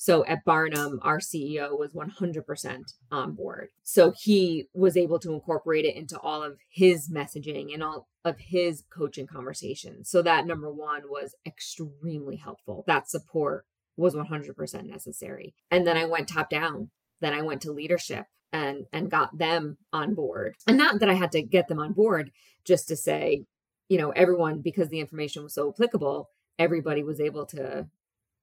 So 0.00 0.24
at 0.26 0.44
Barnum, 0.44 1.00
our 1.02 1.18
CEO 1.18 1.76
was 1.76 1.92
100% 1.92 2.92
on 3.10 3.32
board. 3.32 3.70
So 3.82 4.12
he 4.16 4.68
was 4.72 4.96
able 4.96 5.18
to 5.18 5.32
incorporate 5.32 5.84
it 5.84 5.96
into 5.96 6.16
all 6.20 6.44
of 6.44 6.58
his 6.70 7.10
messaging 7.10 7.74
and 7.74 7.82
all 7.82 8.06
of 8.24 8.38
his 8.38 8.84
coaching 8.90 9.26
conversations. 9.26 10.08
So 10.08 10.22
that 10.22 10.46
number 10.46 10.72
one 10.72 11.02
was 11.08 11.34
extremely 11.44 12.36
helpful. 12.36 12.84
That 12.86 13.10
support 13.10 13.66
was 13.96 14.14
100% 14.14 14.84
necessary. 14.86 15.54
And 15.68 15.84
then 15.84 15.96
I 15.96 16.04
went 16.04 16.28
top 16.28 16.48
down. 16.48 16.90
Then 17.20 17.34
I 17.34 17.42
went 17.42 17.62
to 17.62 17.72
leadership 17.72 18.26
and 18.52 18.86
and 18.92 19.10
got 19.10 19.36
them 19.36 19.78
on 19.92 20.14
board. 20.14 20.54
And 20.66 20.78
not 20.78 21.00
that 21.00 21.10
I 21.10 21.14
had 21.14 21.32
to 21.32 21.42
get 21.42 21.68
them 21.68 21.78
on 21.80 21.92
board 21.92 22.30
just 22.64 22.88
to 22.88 22.96
say, 22.96 23.44
you 23.88 23.98
know, 23.98 24.10
everyone 24.10 24.60
because 24.60 24.88
the 24.88 25.00
information 25.00 25.42
was 25.42 25.54
so 25.54 25.68
applicable, 25.68 26.30
everybody 26.58 27.02
was 27.02 27.20
able 27.20 27.46
to 27.46 27.86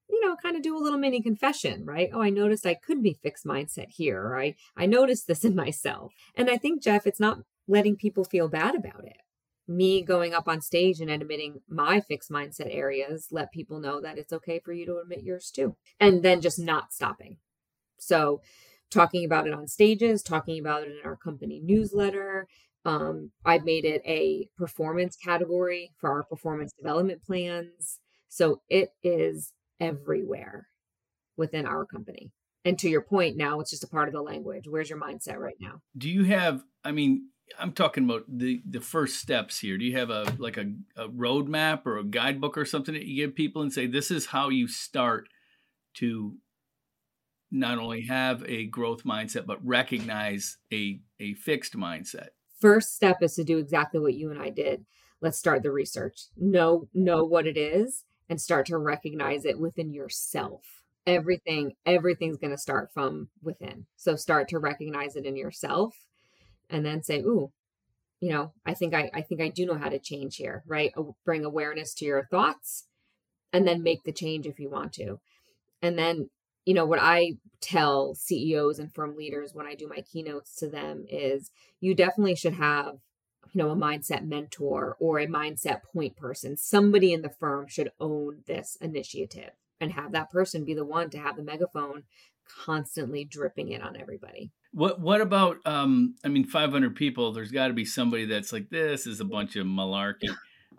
you 0.10 0.22
know 0.22 0.36
kind 0.36 0.56
of 0.56 0.62
do 0.62 0.78
a 0.78 0.80
little 0.80 1.00
mini 1.00 1.22
confession 1.22 1.86
right? 1.86 2.10
Oh 2.14 2.22
i 2.22 2.30
noticed 2.30 2.66
i 2.66 2.74
could 2.76 3.02
be 3.02 3.18
fixed 3.22 3.46
mindset 3.46 3.90
here 3.90 4.28
right 4.28 4.56
i 4.78 4.86
noticed 4.86 5.28
this 5.28 5.46
in 5.46 5.56
myself. 5.66 6.14
And 6.36 6.50
i 6.50 6.58
think 6.58 6.82
jeff 6.82 7.08
it's 7.08 7.20
not 7.20 7.40
letting 7.68 7.96
people 7.96 8.24
feel 8.24 8.48
bad 8.48 8.76
about 8.76 9.04
it. 9.06 9.18
Me 9.68 10.04
going 10.04 10.36
up 10.36 10.48
on 10.48 10.62
stage 10.62 11.00
and 11.00 11.10
admitting 11.10 11.62
my 11.68 12.00
fixed 12.00 12.30
mindset 12.30 12.68
areas 12.70 13.30
let 13.32 13.52
people 13.52 13.80
know 13.80 14.00
that 14.00 14.20
it's 14.20 14.32
okay 14.32 14.60
for 14.64 14.72
you 14.72 14.86
to 14.86 15.00
admit 15.00 15.24
yours 15.24 15.50
too 15.50 15.76
and 16.00 16.22
then 16.22 16.42
just 16.42 16.60
not 16.60 16.94
stopping. 16.94 17.38
So 17.98 18.42
talking 18.92 19.26
about 19.26 19.48
it 19.48 19.54
on 19.54 19.68
stages 19.68 20.22
talking 20.22 20.60
about 20.60 20.84
it 20.84 20.92
in 20.92 21.00
our 21.04 21.16
company 21.16 21.60
newsletter 21.64 22.48
um, 22.86 23.32
i've 23.44 23.66
made 23.66 23.84
it 23.84 24.02
a 24.06 24.48
performance 24.58 25.16
category 25.16 25.92
for 25.98 26.12
our 26.12 26.24
performance 26.24 26.72
development 26.74 27.22
plans 27.24 28.00
so 28.36 28.62
it 28.68 28.90
is 29.02 29.54
everywhere 29.80 30.68
within 31.38 31.66
our 31.66 31.86
company. 31.86 32.34
And 32.66 32.78
to 32.80 32.90
your 32.90 33.02
point, 33.02 33.38
now 33.38 33.62
it's 33.62 33.70
just 33.70 33.86
a 33.86 33.88
part 33.88 34.10
of 34.10 34.14
the 34.14 34.22
language. 34.22 34.68
Where's 34.68 34.90
your 34.90 35.00
mindset 35.00 35.38
right 35.38 35.56
now? 35.58 35.80
Do 35.98 36.10
you 36.10 36.26
have, 36.26 36.62
I 36.84 36.92
mean, 36.92 37.30
I'm 37.58 37.72
talking 37.72 38.04
about 38.04 38.24
the 38.28 38.62
the 38.70 38.82
first 38.82 39.22
steps 39.22 39.60
here. 39.60 39.78
Do 39.78 39.86
you 39.86 39.96
have 39.98 40.10
a 40.10 40.36
like 40.38 40.58
a, 40.58 40.74
a 40.98 41.08
roadmap 41.08 41.86
or 41.86 41.98
a 41.98 42.04
guidebook 42.04 42.58
or 42.58 42.66
something 42.66 42.94
that 42.94 43.06
you 43.06 43.26
give 43.26 43.36
people 43.36 43.62
and 43.62 43.72
say 43.72 43.88
this 43.88 44.12
is 44.12 44.26
how 44.26 44.50
you 44.50 44.68
start 44.68 45.30
to 45.96 46.36
not 47.52 47.78
only 47.78 48.02
have 48.02 48.44
a 48.48 48.66
growth 48.66 49.06
mindset 49.06 49.46
but 49.46 49.66
recognize 49.66 50.58
a 50.74 51.00
a 51.22 51.36
fixed 51.36 51.78
mindset? 51.78 52.30
First 52.60 52.96
step 52.96 53.22
is 53.22 53.36
to 53.36 53.46
do 53.46 53.60
exactly 53.60 54.02
what 54.02 54.16
you 54.16 54.32
and 54.32 54.42
I 54.42 54.50
did. 54.50 54.86
Let's 55.22 55.38
start 55.38 55.64
the 55.64 55.72
research. 55.72 56.24
Know 56.36 56.90
know 56.94 57.24
what 57.24 57.48
it 57.48 57.58
is 57.58 58.04
and 58.30 58.42
start 58.42 58.66
to 58.68 58.78
recognize 58.78 59.46
it 59.46 59.60
within 59.60 59.94
yourself. 59.94 60.64
Everything, 61.08 61.74
everything's 61.86 62.38
going 62.38 62.52
to 62.52 62.58
start 62.58 62.92
from 62.94 63.30
within. 63.44 63.86
So 63.96 64.16
start 64.16 64.50
to 64.50 64.60
recognize 64.60 65.16
it 65.16 65.26
in 65.26 65.36
yourself 65.36 65.96
and 66.70 66.86
then 66.86 67.04
say, 67.04 67.20
ooh, 67.20 67.52
you 68.20 68.32
know, 68.32 68.54
I 68.66 68.74
think 68.74 68.94
I, 68.94 69.12
I 69.14 69.22
think 69.22 69.42
I 69.42 69.50
do 69.50 69.66
know 69.66 69.78
how 69.78 69.90
to 69.90 70.00
change 70.00 70.38
here, 70.38 70.64
right? 70.66 70.92
Bring 71.26 71.46
awareness 71.46 71.94
to 71.96 72.06
your 72.06 72.26
thoughts 72.32 72.86
and 73.54 73.68
then 73.68 73.84
make 73.84 74.04
the 74.04 74.12
change 74.12 74.48
if 74.48 74.60
you 74.60 74.70
want 74.70 74.94
to. 74.94 75.20
And 75.82 75.98
then, 75.98 76.30
you 76.66 76.74
know, 76.74 76.86
what 76.86 77.00
I 77.00 77.34
tell 77.62 78.16
CEOs 78.16 78.80
and 78.80 78.94
firm 78.94 79.16
leaders 79.16 79.54
when 79.54 79.68
I 79.68 79.76
do 79.76 79.88
my 79.88 80.02
keynotes 80.02 80.56
to 80.56 80.70
them 80.70 81.06
is 81.08 81.52
you 81.80 81.94
definitely 81.94 82.36
should 82.36 82.56
have 82.56 82.96
you 83.54 83.64
know 83.64 83.70
a 83.72 83.76
mindset 83.76 84.26
mentor 84.26 84.96
or 85.00 85.20
a 85.20 85.28
mindset 85.28 85.82
point 85.84 86.16
person. 86.16 86.58
Somebody 86.58 87.14
in 87.14 87.22
the 87.22 87.30
firm 87.30 87.68
should 87.68 87.92
own 88.00 88.44
this 88.46 88.78
initiative 88.82 89.52
and 89.80 89.92
have 89.92 90.12
that 90.14 90.32
person 90.32 90.64
be 90.64 90.74
the 90.74 90.86
one 90.86 91.10
to 91.10 91.18
have 91.18 91.36
the 91.36 91.44
megaphone 91.44 92.04
constantly 92.66 93.26
dripping 93.26 93.72
it 93.72 93.82
on 93.82 93.96
everybody. 94.00 94.52
What 94.72 95.00
what 95.00 95.22
about 95.22 95.58
um 95.66 96.16
i 96.24 96.28
mean 96.28 96.46
500 96.46 96.96
people 96.96 97.32
there's 97.32 97.52
got 97.52 97.68
to 97.68 97.74
be 97.74 97.86
somebody 97.86 98.26
that's 98.26 98.52
like 98.52 98.70
this 98.70 99.08
is 99.08 99.20
a 99.20 99.26
bunch 99.26 99.56
of 99.56 99.66
malarkey. 99.66 100.30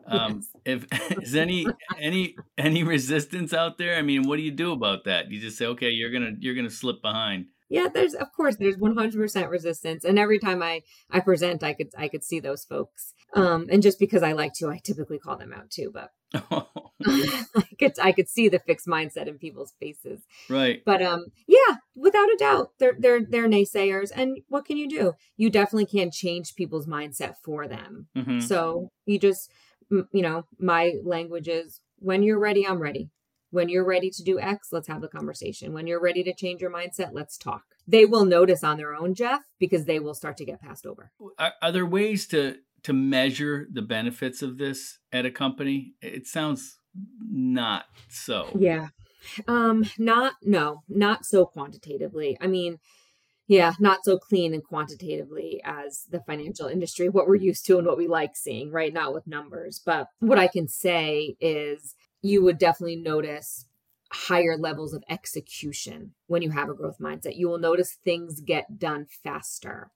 Um 0.09 0.45
yes. 0.65 0.87
if 0.93 1.19
is 1.23 1.35
any 1.35 1.67
any 1.99 2.37
any 2.57 2.85
resistance 2.85 3.53
out 3.53 3.77
there? 3.77 3.97
I 3.97 4.03
mean 4.03 4.29
what 4.29 4.37
do 4.37 4.43
you 4.43 4.53
do 4.53 4.71
about 4.73 5.05
that? 5.05 5.33
You 5.33 5.41
just 5.41 5.59
say 5.59 5.67
okay 5.67 5.91
you're 5.91 6.13
gonna 6.13 6.33
you're 6.39 6.55
gonna 6.55 6.71
slip 6.71 7.03
behind 7.03 7.47
yeah 7.69 7.89
there's 7.93 8.15
of 8.15 8.33
course 8.33 8.57
there's 8.57 8.77
100% 8.77 9.51
resistance 9.51 10.05
and 10.05 10.19
every 10.19 10.39
time 10.39 10.63
i 10.63 10.83
i 11.11 11.21
present 11.21 11.63
i 11.63 11.73
could 11.73 11.89
i 11.97 12.09
could 12.09 12.25
see 12.25 12.41
those 12.41 12.65
folks 12.65 13.13
um 13.35 13.67
and 13.71 13.83
just 13.83 13.99
because 13.99 14.23
i 14.23 14.33
like 14.33 14.53
to 14.55 14.69
i 14.69 14.79
typically 14.83 15.19
call 15.19 15.37
them 15.37 15.53
out 15.53 15.71
too 15.71 15.91
but 15.93 16.11
I 17.07 17.69
could 17.79 17.93
I 18.03 18.13
could 18.13 18.29
see 18.29 18.49
the 18.49 18.59
fixed 18.59 18.87
mindset 18.87 19.29
in 19.29 19.39
people's 19.39 19.75
faces. 19.79 20.23
Right. 20.49 20.83
But 20.85 21.03
um 21.03 21.27
yeah, 21.47 21.77
without 21.95 22.29
a 22.29 22.37
doubt, 22.39 22.71
they're 22.79 22.97
they're 22.99 23.21
they're 23.23 23.49
naysayers 23.49 24.11
and 24.15 24.39
what 24.49 24.65
can 24.65 24.77
you 24.77 24.89
do? 24.89 25.13
You 25.37 25.51
definitely 25.51 25.87
can't 25.87 26.13
change 26.13 26.55
people's 26.57 26.87
mindset 26.87 27.35
for 27.45 27.69
them. 27.69 28.09
Mhm. 28.17 28.43
So 28.43 28.91
you 29.05 29.19
just 29.19 29.53
you 29.91 30.23
know, 30.23 30.47
my 30.59 30.95
language 31.05 31.49
is 31.49 31.81
when 31.99 32.23
you're 32.23 32.41
ready, 32.41 32.67
I'm 32.67 32.81
ready. 32.81 33.11
When 33.57 33.71
you're 33.71 33.87
ready 33.87 34.11
to 34.11 34.23
do 34.23 34.39
X, 34.39 34.69
let's 34.71 34.87
have 34.89 35.01
the 35.01 35.09
conversation. 35.09 35.73
When 35.73 35.87
you're 35.87 35.99
ready 35.99 36.23
to 36.25 36.35
change 36.35 36.61
your 36.61 36.71
mindset, 36.71 37.13
let's 37.15 37.39
talk. 37.39 37.63
They 37.89 38.05
will 38.05 38.27
notice 38.27 38.63
on 38.63 38.77
their 38.77 38.95
own, 38.95 39.15
Jeff, 39.15 39.41
because 39.59 39.87
they 39.87 39.99
will 39.99 40.13
start 40.13 40.37
to 40.37 40.45
get 40.45 40.61
passed 40.61 40.85
over. 40.85 41.11
Are, 41.39 41.55
are 41.63 41.73
there 41.73 41.87
ways 41.87 42.27
to 42.29 42.59
to 42.83 42.93
measure 42.93 43.67
the 43.73 43.81
benefits 43.81 44.43
of 44.43 44.59
this 44.59 44.99
at 45.11 45.25
a 45.25 45.31
company? 45.31 45.95
It 46.03 46.27
sounds 46.27 46.81
not 47.31 47.87
so. 48.11 48.51
Yeah. 48.59 48.89
Um 49.49 49.87
not 49.97 50.35
no, 50.43 50.83
not 50.87 51.25
so 51.25 51.47
quantitatively. 51.47 52.37
I 52.39 52.49
mean, 52.49 52.77
yeah, 53.49 53.73
not 53.81 54.05
so 54.05 54.19
clean 54.19 54.53
and 54.53 54.63
quantitatively 54.63 55.63
as 55.65 56.05
the 56.11 56.21
financial 56.27 56.67
industry, 56.67 57.09
what 57.09 57.27
we're 57.27 57.37
used 57.37 57.65
to 57.69 57.79
and 57.79 57.87
what 57.87 57.97
we 57.97 58.07
like 58.07 58.37
seeing, 58.37 58.71
right? 58.71 58.93
Not 58.93 59.15
with 59.15 59.27
numbers. 59.27 59.81
But 59.83 60.09
what 60.19 60.39
I 60.39 60.47
can 60.47 60.69
say 60.69 61.37
is 61.41 61.95
you 62.29 62.43
would 62.43 62.59
definitely 62.59 62.97
notice 62.97 63.67
higher 64.13 64.57
levels 64.57 64.95
of 64.95 65.03
execution 65.09 66.15
when 66.27 66.43
you 66.43 66.51
have 66.51 66.69
a 66.69 66.75
growth 66.75 66.99
mindset. 67.01 67.37
You 67.37 67.49
will 67.49 67.59
notice 67.59 67.93
things 67.93 68.41
get 68.41 68.79
done 68.79 69.07
faster 69.07 69.91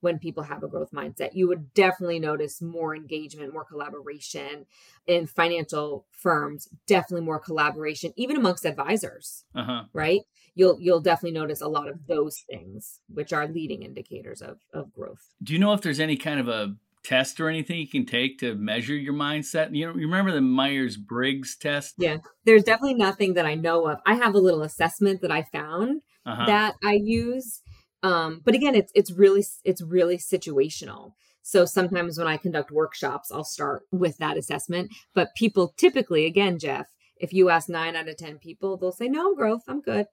when 0.00 0.18
people 0.18 0.42
have 0.42 0.64
a 0.64 0.68
growth 0.68 0.90
mindset. 0.90 1.30
You 1.32 1.46
would 1.48 1.72
definitely 1.74 2.18
notice 2.18 2.60
more 2.60 2.94
engagement, 2.96 3.52
more 3.52 3.64
collaboration 3.64 4.66
in 5.06 5.26
financial 5.28 6.06
firms, 6.10 6.68
definitely 6.86 7.24
more 7.24 7.38
collaboration, 7.38 8.12
even 8.16 8.36
amongst 8.36 8.66
advisors, 8.66 9.44
Uh 9.54 9.62
huh. 9.64 9.84
right? 9.92 10.22
You'll 10.54 10.80
you'll 10.80 11.00
definitely 11.00 11.38
notice 11.38 11.60
a 11.60 11.68
lot 11.68 11.88
of 11.88 12.06
those 12.08 12.40
things, 12.40 13.00
which 13.08 13.32
are 13.32 13.46
leading 13.46 13.82
indicators 13.82 14.42
of 14.42 14.58
of 14.74 14.92
growth. 14.92 15.34
Do 15.42 15.52
you 15.52 15.60
know 15.60 15.72
if 15.72 15.80
there's 15.82 16.00
any 16.00 16.16
kind 16.16 16.40
of 16.40 16.48
a 16.48 16.74
test 17.02 17.40
or 17.40 17.48
anything 17.48 17.78
you 17.78 17.88
can 17.88 18.06
take 18.06 18.38
to 18.38 18.54
measure 18.54 18.94
your 18.96 19.14
mindset? 19.14 19.74
You 19.74 19.86
know, 19.86 19.94
you 19.94 20.06
remember 20.06 20.32
the 20.32 20.40
Myers 20.40 20.96
Briggs 20.96 21.56
test? 21.56 21.94
Yeah. 21.98 22.18
There's 22.44 22.64
definitely 22.64 22.94
nothing 22.94 23.34
that 23.34 23.46
I 23.46 23.54
know 23.54 23.86
of. 23.88 23.98
I 24.06 24.14
have 24.14 24.34
a 24.34 24.38
little 24.38 24.62
assessment 24.62 25.20
that 25.22 25.30
I 25.30 25.42
found 25.42 26.02
Uh-huh. 26.24 26.46
that 26.46 26.74
I 26.84 26.92
use. 27.02 27.60
Um, 28.02 28.40
but 28.44 28.54
again, 28.54 28.74
it's 28.74 28.92
it's 28.94 29.12
really 29.12 29.44
it's 29.64 29.82
really 29.82 30.18
situational. 30.18 31.12
So 31.42 31.64
sometimes 31.64 32.18
when 32.18 32.28
I 32.28 32.36
conduct 32.36 32.70
workshops, 32.70 33.30
I'll 33.32 33.44
start 33.44 33.82
with 33.90 34.18
that 34.18 34.36
assessment. 34.36 34.90
But 35.14 35.34
people 35.36 35.74
typically, 35.76 36.24
again, 36.26 36.58
Jeff, 36.58 36.86
if 37.16 37.32
you 37.32 37.50
ask 37.50 37.68
nine 37.68 37.96
out 37.96 38.08
of 38.08 38.16
ten 38.16 38.38
people, 38.38 38.76
they'll 38.76 38.92
say, 38.92 39.08
"No, 39.08 39.28
I'm 39.30 39.36
growth. 39.36 39.62
I'm 39.68 39.80
good. 39.80 40.06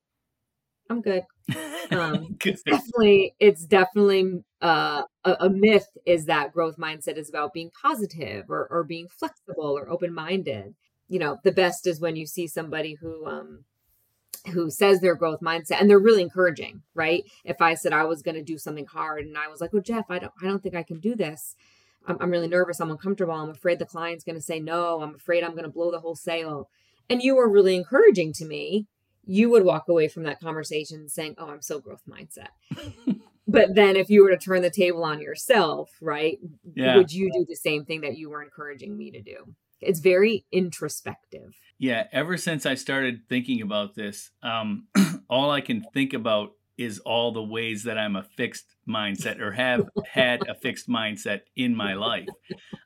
I'm 0.90 1.02
good." 1.02 1.24
Um, 1.92 2.36
Good. 2.40 2.54
it's 2.54 2.64
definitely 2.64 3.36
it's 3.40 3.66
definitely 3.66 4.44
uh, 4.62 5.04
a, 5.26 5.38
a 5.42 5.50
myth 5.50 5.88
is 6.06 6.26
that 6.26 6.54
growth 6.54 6.78
mindset 6.78 7.18
is 7.18 7.30
about 7.30 7.54
being 7.54 7.72
positive 7.82 8.50
or 8.50 8.68
or 8.70 8.84
being 8.84 9.08
flexible 9.08 9.78
or 9.78 9.90
open 9.90 10.14
minded. 10.14 10.76
You 11.08 11.20
know, 11.20 11.38
the 11.44 11.52
best 11.52 11.88
is 11.88 12.00
when 12.00 12.16
you 12.16 12.26
see 12.26 12.48
somebody 12.48 12.96
who 12.96 13.26
um 13.26 13.66
who 14.54 14.70
says 14.70 15.02
their 15.02 15.16
growth 15.16 15.42
mindset 15.42 15.82
and 15.82 15.90
they're 15.90 16.00
really 16.00 16.22
encouraging, 16.22 16.82
right? 16.94 17.24
If 17.44 17.62
I 17.62 17.74
said 17.74 17.94
I 17.94 18.06
was 18.06 18.22
going 18.22 18.36
to 18.36 18.44
do 18.44 18.58
something 18.58 18.86
hard 18.86 19.26
and 19.26 19.38
I 19.38 19.48
was 19.48 19.62
like, 19.62 19.72
"Oh, 19.74 19.82
Jeff, 19.82 20.06
I 20.10 20.20
don't 20.20 20.34
I 20.42 20.48
don't 20.48 20.62
think 20.64 20.76
I 20.76 20.84
can 20.84 21.00
do 21.00 21.16
this." 21.16 21.56
I'm, 22.08 22.18
I'm 22.20 22.32
really 22.32 22.48
nervous. 22.48 22.80
I'm 22.80 22.92
uncomfortable. 22.92 23.34
I'm 23.34 23.50
afraid 23.50 23.80
the 23.80 23.86
client's 23.86 24.24
going 24.24 24.36
to 24.36 24.42
say 24.42 24.60
no. 24.60 25.02
I'm 25.02 25.16
afraid 25.16 25.44
I'm 25.44 25.52
going 25.52 25.64
to 25.64 25.70
blow 25.70 25.92
the 25.92 26.00
whole 26.00 26.16
sale. 26.16 26.70
And 27.10 27.22
you 27.22 27.36
were 27.36 27.50
really 27.50 27.76
encouraging 27.76 28.34
to 28.34 28.46
me. 28.46 28.88
You 29.32 29.52
would 29.52 29.64
walk 29.64 29.88
away 29.88 30.08
from 30.08 30.24
that 30.24 30.40
conversation 30.42 31.08
saying, 31.08 31.36
"Oh, 31.38 31.50
I'm 31.50 31.62
so 31.62 31.80
growth 31.80 32.02
mindset." 32.10 32.48
but 33.48 33.76
then 33.76 33.96
if 33.96 34.10
you 34.10 34.24
were 34.24 34.32
to 34.32 34.38
turn 34.38 34.64
the 34.64 34.70
table 34.72 35.04
on 35.04 35.22
yourself, 35.22 35.92
right? 36.02 36.40
Yeah. 36.76 36.98
Would 36.98 37.12
you 37.14 37.32
do 37.32 37.46
the 37.48 37.56
same 37.56 37.86
thing 37.86 38.02
that 38.02 38.18
you 38.18 38.30
were 38.32 38.42
encouraging 38.42 38.98
me 38.98 39.12
to 39.12 39.22
do? 39.22 39.38
It's 39.82 40.00
very 40.00 40.46
introspective. 40.52 41.54
Yeah, 41.78 42.08
ever 42.12 42.38
since 42.38 42.66
I 42.66 42.74
started 42.76 43.22
thinking 43.30 43.62
about 43.62 43.94
this, 43.96 44.32
um, 44.42 44.88
all 45.30 45.52
I 45.52 45.62
can 45.62 45.84
think 45.94 46.14
about 46.14 46.54
is 46.78 47.00
all 47.00 47.32
the 47.32 47.44
ways 47.44 47.84
that 47.84 47.98
I'm 47.98 48.16
a 48.16 48.24
fixed 48.24 48.76
mindset 48.88 49.40
or 49.40 49.52
have 49.52 49.88
had 50.12 50.42
a 50.50 50.56
fixed 50.56 50.90
mindset 50.90 51.42
in 51.56 51.76
my 51.76 51.94
life. 51.94 52.30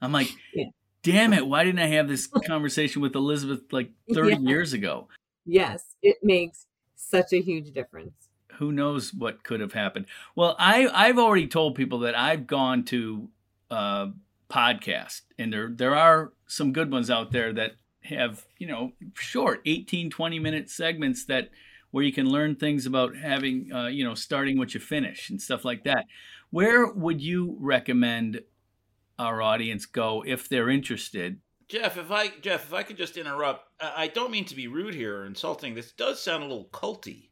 I'm 0.02 0.12
like, 0.12 0.30
Yeah. 0.54 0.66
damn 1.04 1.32
it, 1.34 1.48
why 1.48 1.64
didn't 1.64 1.80
I 1.80 1.88
have 1.88 2.08
this 2.08 2.28
conversation 2.28 3.02
with 3.02 3.16
Elizabeth 3.16 3.62
like 3.72 3.92
30 4.14 4.32
Yeah. 4.34 4.40
years 4.50 4.74
ago? 4.74 5.08
Yes, 5.46 5.96
it 6.02 6.18
makes 6.24 6.68
such 6.96 7.34
a 7.34 7.42
huge 7.42 7.72
difference. 7.72 8.30
Who 8.58 8.72
knows 8.72 9.14
what 9.14 9.44
could 9.44 9.60
have 9.60 9.74
happened? 9.74 10.06
Well, 10.36 10.56
I, 10.60 10.88
I've 10.88 11.18
already 11.18 11.48
told 11.48 11.76
people 11.76 12.00
that 12.00 12.18
I've 12.18 12.46
gone 12.48 12.86
to 12.86 13.30
uh, 13.72 14.08
podcast, 14.50 15.22
and 15.40 15.52
there 15.52 15.70
there 15.74 15.96
are 15.96 16.34
some 16.48 16.72
good 16.72 16.92
ones 16.92 17.10
out 17.10 17.32
there 17.32 17.52
that 17.54 17.74
have 18.04 18.46
you 18.58 18.68
know 18.68 18.92
short 19.16 19.62
18 19.66 20.10
20 20.10 20.40
minute 20.40 20.70
segments 20.70 21.26
that 21.26 21.50
where 21.92 22.04
you 22.04 22.12
can 22.12 22.30
learn 22.30 22.56
things 22.56 22.86
about 22.86 23.16
having 23.16 23.72
uh, 23.74 23.88
you 23.88 24.04
know 24.04 24.14
starting 24.14 24.58
what 24.58 24.74
you 24.74 24.80
finish 24.80 25.30
and 25.30 25.42
stuff 25.42 25.64
like 25.64 25.84
that 25.86 26.06
where 26.50 26.86
would 26.88 27.22
you 27.22 27.56
recommend 27.60 28.42
our 29.18 29.42
audience 29.42 29.86
go 29.86 30.24
if 30.28 30.50
they're 30.50 30.70
interested 30.70 31.40
Jeff, 31.74 31.98
if 31.98 32.12
I 32.12 32.28
Jeff, 32.40 32.66
if 32.66 32.74
I 32.74 32.84
could 32.84 32.98
just 32.98 33.18
interrupt, 33.18 33.68
I 33.82 34.04
I 34.04 34.08
don't 34.08 34.30
mean 34.30 34.46
to 34.46 34.56
be 34.56 34.68
rude 34.68 34.94
here 34.94 35.22
or 35.22 35.26
insulting. 35.26 35.74
This 35.74 35.92
does 35.92 36.22
sound 36.22 36.44
a 36.44 36.46
little 36.46 36.70
culty, 36.72 37.30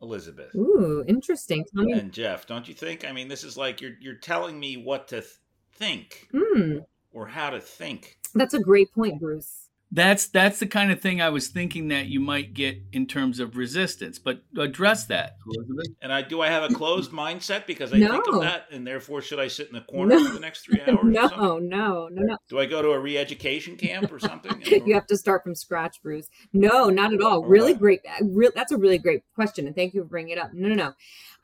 Elizabeth 0.00 0.54
Ooh, 0.54 1.04
interesting. 1.06 1.66
Tell 1.74 1.84
me. 1.84 1.92
and 1.92 2.10
Jeff. 2.12 2.46
Don't 2.46 2.66
you 2.66 2.72
think? 2.72 3.04
I 3.06 3.12
mean, 3.12 3.28
this 3.28 3.44
is 3.44 3.58
like 3.58 3.82
you're 3.82 3.92
you're 4.00 4.14
telling 4.14 4.58
me 4.58 4.78
what 4.78 5.08
to 5.08 5.20
th- 5.20 5.32
think 5.72 6.28
Hmm, 6.32 6.78
or 7.12 7.26
how 7.26 7.50
to 7.50 7.60
think. 7.60 8.16
that's 8.34 8.54
a 8.54 8.58
great 8.60 8.90
point, 8.94 9.20
Bruce. 9.20 9.63
That's 9.94 10.26
that's 10.26 10.58
the 10.58 10.66
kind 10.66 10.90
of 10.90 11.00
thing 11.00 11.20
i 11.22 11.28
was 11.30 11.48
thinking 11.48 11.88
that 11.88 12.06
you 12.06 12.18
might 12.20 12.52
get 12.52 12.76
in 12.92 13.06
terms 13.06 13.38
of 13.38 13.56
resistance 13.56 14.18
but 14.18 14.42
address 14.58 15.06
that 15.06 15.36
elizabeth 15.46 15.86
And 16.02 16.12
I 16.12 16.20
do 16.22 16.42
I 16.42 16.48
have 16.48 16.70
a 16.70 16.74
closed 16.74 17.12
mindset 17.12 17.66
because 17.66 17.92
I 17.92 17.98
think 17.98 18.28
of 18.28 18.40
that, 18.42 18.66
and 18.70 18.86
therefore 18.86 19.22
should 19.22 19.38
I 19.40 19.48
sit 19.48 19.68
in 19.68 19.74
the 19.74 19.80
corner 19.82 20.16
No. 20.16 20.26
for 20.26 20.34
the 20.34 20.40
next 20.40 20.64
three 20.66 20.80
hours? 20.86 20.98
or 21.02 21.04
no, 21.04 21.28
no, 21.58 21.58
no, 21.58 22.08
no. 22.10 22.36
Do 22.48 22.58
I 22.58 22.66
go 22.66 22.82
to 22.82 22.90
a 22.90 22.98
re-education 22.98 23.76
camp 23.76 24.12
or 24.12 24.18
something? 24.18 24.62
You 24.86 24.94
have 24.94 25.06
to 25.06 25.16
start 25.16 25.42
from 25.44 25.54
scratch, 25.54 26.02
Bruce. 26.02 26.28
No, 26.52 26.90
not 26.90 27.14
at 27.14 27.22
all. 27.22 27.40
Or 27.40 27.48
Really 27.48 27.72
what? 27.72 27.80
great. 27.80 28.00
uh, 28.06 28.24
Real, 28.24 28.50
that's 28.54 28.72
a 28.72 28.76
really 28.76 28.98
great 28.98 29.22
question, 29.34 29.66
and 29.66 29.74
thank 29.74 29.94
you 29.94 30.02
for 30.02 30.08
bringing 30.08 30.32
it 30.36 30.38
up. 30.38 30.50
No, 30.52 30.68
no, 30.68 30.74
no. 30.74 30.92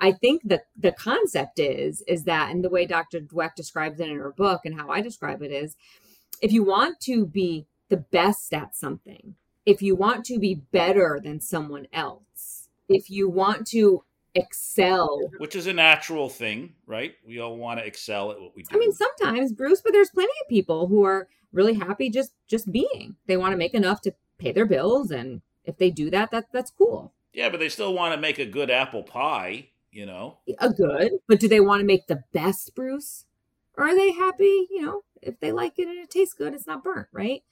I 0.00 0.12
think 0.12 0.42
that 0.44 0.64
the 0.76 0.92
concept 0.92 1.58
is 1.58 2.02
is 2.08 2.24
that, 2.24 2.50
and 2.50 2.62
the 2.64 2.70
way 2.70 2.84
Dr. 2.86 3.20
Dweck 3.20 3.54
describes 3.54 4.00
it 4.00 4.08
in 4.08 4.16
her 4.18 4.32
book, 4.32 4.60
and 4.64 4.78
how 4.78 4.88
I 4.90 5.00
describe 5.00 5.42
it 5.42 5.52
is, 5.52 5.76
if 6.42 6.52
you 6.52 6.64
want 6.64 7.00
to 7.02 7.26
be 7.26 7.66
the 7.90 7.98
best 7.98 8.54
at 8.54 8.74
something, 8.74 9.34
if 9.66 9.82
you 9.82 9.94
want 9.94 10.24
to 10.24 10.38
be 10.38 10.54
better 10.72 11.20
than 11.22 11.40
someone 11.40 11.86
else, 11.92 12.68
if 12.88 13.10
you 13.10 13.28
want 13.28 13.66
to 13.68 14.02
excel 14.34 15.30
Which 15.38 15.56
is 15.56 15.66
a 15.66 15.72
natural 15.72 16.28
thing, 16.28 16.74
right? 16.86 17.14
We 17.26 17.40
all 17.40 17.56
want 17.56 17.80
to 17.80 17.86
excel 17.86 18.30
at 18.30 18.40
what 18.40 18.54
we 18.56 18.62
do. 18.62 18.74
I 18.74 18.78
mean, 18.78 18.92
sometimes, 18.92 19.52
Bruce, 19.52 19.82
but 19.82 19.92
there's 19.92 20.10
plenty 20.10 20.32
of 20.42 20.48
people 20.48 20.86
who 20.86 21.04
are 21.04 21.28
really 21.52 21.74
happy 21.74 22.10
just 22.10 22.32
just 22.46 22.70
being. 22.72 23.16
They 23.26 23.36
want 23.36 23.52
to 23.52 23.58
make 23.58 23.74
enough 23.74 24.00
to 24.02 24.14
pay 24.38 24.52
their 24.52 24.66
bills, 24.66 25.10
and 25.10 25.42
if 25.64 25.76
they 25.78 25.90
do 25.90 26.10
that, 26.10 26.30
that 26.30 26.46
that's 26.52 26.70
cool. 26.70 27.12
yeah, 27.32 27.48
but 27.48 27.60
they 27.60 27.68
still 27.68 27.92
want 27.92 28.14
to 28.14 28.20
make 28.20 28.38
a 28.38 28.46
good 28.46 28.70
apple 28.70 29.02
pie, 29.02 29.68
you 29.90 30.06
know. 30.06 30.38
A 30.58 30.70
good, 30.70 31.12
but 31.26 31.40
do 31.40 31.48
they 31.48 31.60
want 31.60 31.80
to 31.80 31.86
make 31.86 32.06
the 32.06 32.22
best, 32.32 32.74
Bruce? 32.74 33.26
Or 33.76 33.84
are 33.88 33.94
they 33.94 34.12
happy? 34.12 34.66
You 34.70 34.82
know, 34.82 35.02
if 35.22 35.40
they 35.40 35.52
like 35.52 35.78
it 35.78 35.88
and 35.88 35.98
it 35.98 36.10
tastes 36.10 36.34
good, 36.34 36.54
it's 36.54 36.66
not 36.66 36.84
burnt, 36.84 37.08
right? 37.12 37.42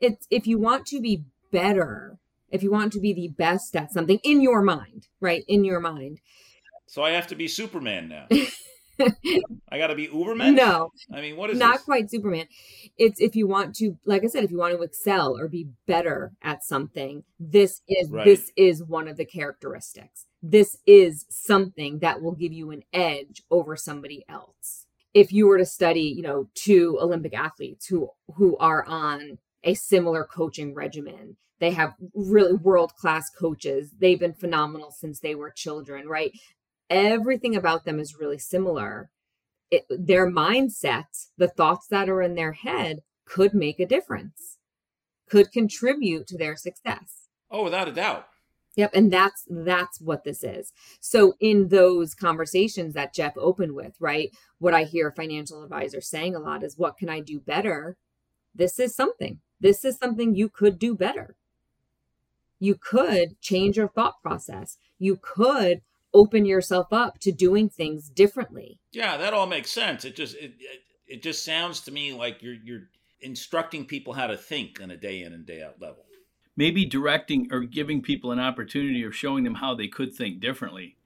It's 0.00 0.26
if 0.30 0.46
you 0.46 0.58
want 0.58 0.86
to 0.86 1.00
be 1.00 1.24
better, 1.50 2.18
if 2.50 2.62
you 2.62 2.70
want 2.70 2.92
to 2.94 3.00
be 3.00 3.12
the 3.12 3.28
best 3.28 3.74
at 3.76 3.92
something 3.92 4.18
in 4.22 4.40
your 4.40 4.62
mind, 4.62 5.08
right? 5.20 5.44
In 5.48 5.64
your 5.64 5.80
mind. 5.80 6.20
So 6.86 7.02
I 7.02 7.10
have 7.10 7.26
to 7.28 7.34
be 7.34 7.48
Superman 7.48 8.08
now. 8.08 8.26
I 9.70 9.78
got 9.78 9.88
to 9.88 9.96
be 9.96 10.06
Uberman. 10.06 10.54
No, 10.54 10.90
I 11.12 11.20
mean, 11.20 11.36
what 11.36 11.50
is 11.50 11.58
not 11.58 11.76
this? 11.76 11.84
quite 11.84 12.10
Superman. 12.10 12.46
It's 12.96 13.20
if 13.20 13.34
you 13.34 13.48
want 13.48 13.74
to, 13.76 13.98
like 14.04 14.22
I 14.22 14.28
said, 14.28 14.44
if 14.44 14.50
you 14.52 14.58
want 14.58 14.76
to 14.76 14.82
excel 14.82 15.36
or 15.36 15.48
be 15.48 15.68
better 15.86 16.32
at 16.42 16.62
something, 16.62 17.24
this 17.40 17.82
is 17.88 18.10
Right. 18.10 18.24
this 18.24 18.52
is 18.56 18.84
one 18.84 19.08
of 19.08 19.16
the 19.16 19.24
characteristics. 19.24 20.26
This 20.42 20.76
is 20.86 21.26
something 21.28 22.00
that 22.00 22.22
will 22.22 22.34
give 22.34 22.52
you 22.52 22.70
an 22.70 22.82
edge 22.92 23.42
over 23.50 23.74
somebody 23.76 24.24
else. 24.28 24.86
If 25.12 25.32
you 25.32 25.46
were 25.46 25.58
to 25.58 25.66
study, 25.66 26.02
you 26.02 26.22
know, 26.22 26.48
two 26.54 26.98
Olympic 27.00 27.34
athletes 27.34 27.86
who 27.86 28.10
who 28.36 28.56
are 28.58 28.84
on 28.84 29.38
a 29.64 29.74
similar 29.74 30.24
coaching 30.24 30.74
regimen, 30.74 31.36
They 31.60 31.70
have 31.70 31.94
really 32.14 32.52
world 32.52 32.94
class 32.96 33.30
coaches. 33.30 33.92
They've 33.98 34.18
been 34.18 34.34
phenomenal 34.34 34.90
since 34.90 35.20
they 35.20 35.34
were 35.34 35.50
children, 35.50 36.08
right? 36.08 36.32
Everything 36.90 37.56
about 37.56 37.84
them 37.84 37.98
is 37.98 38.18
really 38.20 38.38
similar. 38.38 39.10
It, 39.70 39.84
their 39.88 40.30
mindset, 40.30 41.28
the 41.38 41.48
thoughts 41.48 41.86
that 41.88 42.08
are 42.08 42.20
in 42.22 42.34
their 42.34 42.52
head, 42.52 43.00
could 43.24 43.54
make 43.54 43.80
a 43.80 43.86
difference, 43.86 44.58
could 45.28 45.52
contribute 45.52 46.26
to 46.26 46.36
their 46.36 46.56
success. 46.56 47.28
Oh, 47.50 47.64
without 47.64 47.88
a 47.88 47.92
doubt. 47.92 48.26
Yep, 48.76 48.90
and 48.94 49.12
that's 49.12 49.44
that's 49.48 50.00
what 50.00 50.24
this 50.24 50.42
is. 50.42 50.72
So 51.00 51.34
in 51.40 51.68
those 51.68 52.14
conversations 52.14 52.94
that 52.94 53.14
Jeff 53.14 53.34
opened 53.36 53.74
with, 53.74 53.94
right? 54.00 54.30
What 54.58 54.74
I 54.74 54.82
hear 54.82 55.12
financial 55.12 55.62
advisors 55.62 56.08
saying 56.08 56.34
a 56.34 56.40
lot 56.40 56.64
is 56.64 56.76
what 56.76 56.96
can 56.96 57.08
I 57.08 57.20
do 57.20 57.38
better? 57.38 57.96
This 58.54 58.78
is 58.80 58.94
something. 58.94 59.40
This 59.64 59.82
is 59.82 59.96
something 59.96 60.34
you 60.34 60.50
could 60.50 60.78
do 60.78 60.94
better. 60.94 61.36
You 62.60 62.74
could 62.74 63.40
change 63.40 63.78
your 63.78 63.88
thought 63.88 64.20
process. 64.22 64.76
You 64.98 65.16
could 65.16 65.80
open 66.12 66.44
yourself 66.44 66.92
up 66.92 67.18
to 67.20 67.32
doing 67.32 67.70
things 67.70 68.10
differently. 68.10 68.78
Yeah, 68.92 69.16
that 69.16 69.32
all 69.32 69.46
makes 69.46 69.70
sense. 69.70 70.04
It 70.04 70.16
just 70.16 70.36
it 70.36 70.52
it 71.06 71.22
just 71.22 71.46
sounds 71.46 71.80
to 71.80 71.90
me 71.90 72.12
like 72.12 72.42
you're 72.42 72.58
you're 72.62 72.88
instructing 73.22 73.86
people 73.86 74.12
how 74.12 74.26
to 74.26 74.36
think 74.36 74.82
on 74.82 74.90
a 74.90 74.98
day 74.98 75.22
in 75.22 75.32
and 75.32 75.46
day 75.46 75.62
out 75.62 75.80
level 75.80 76.04
maybe 76.56 76.84
directing 76.84 77.48
or 77.50 77.60
giving 77.60 78.02
people 78.02 78.32
an 78.32 78.38
opportunity 78.38 79.02
or 79.02 79.12
showing 79.12 79.44
them 79.44 79.54
how 79.54 79.74
they 79.74 79.88
could 79.88 80.14
think 80.14 80.40
differently. 80.40 80.96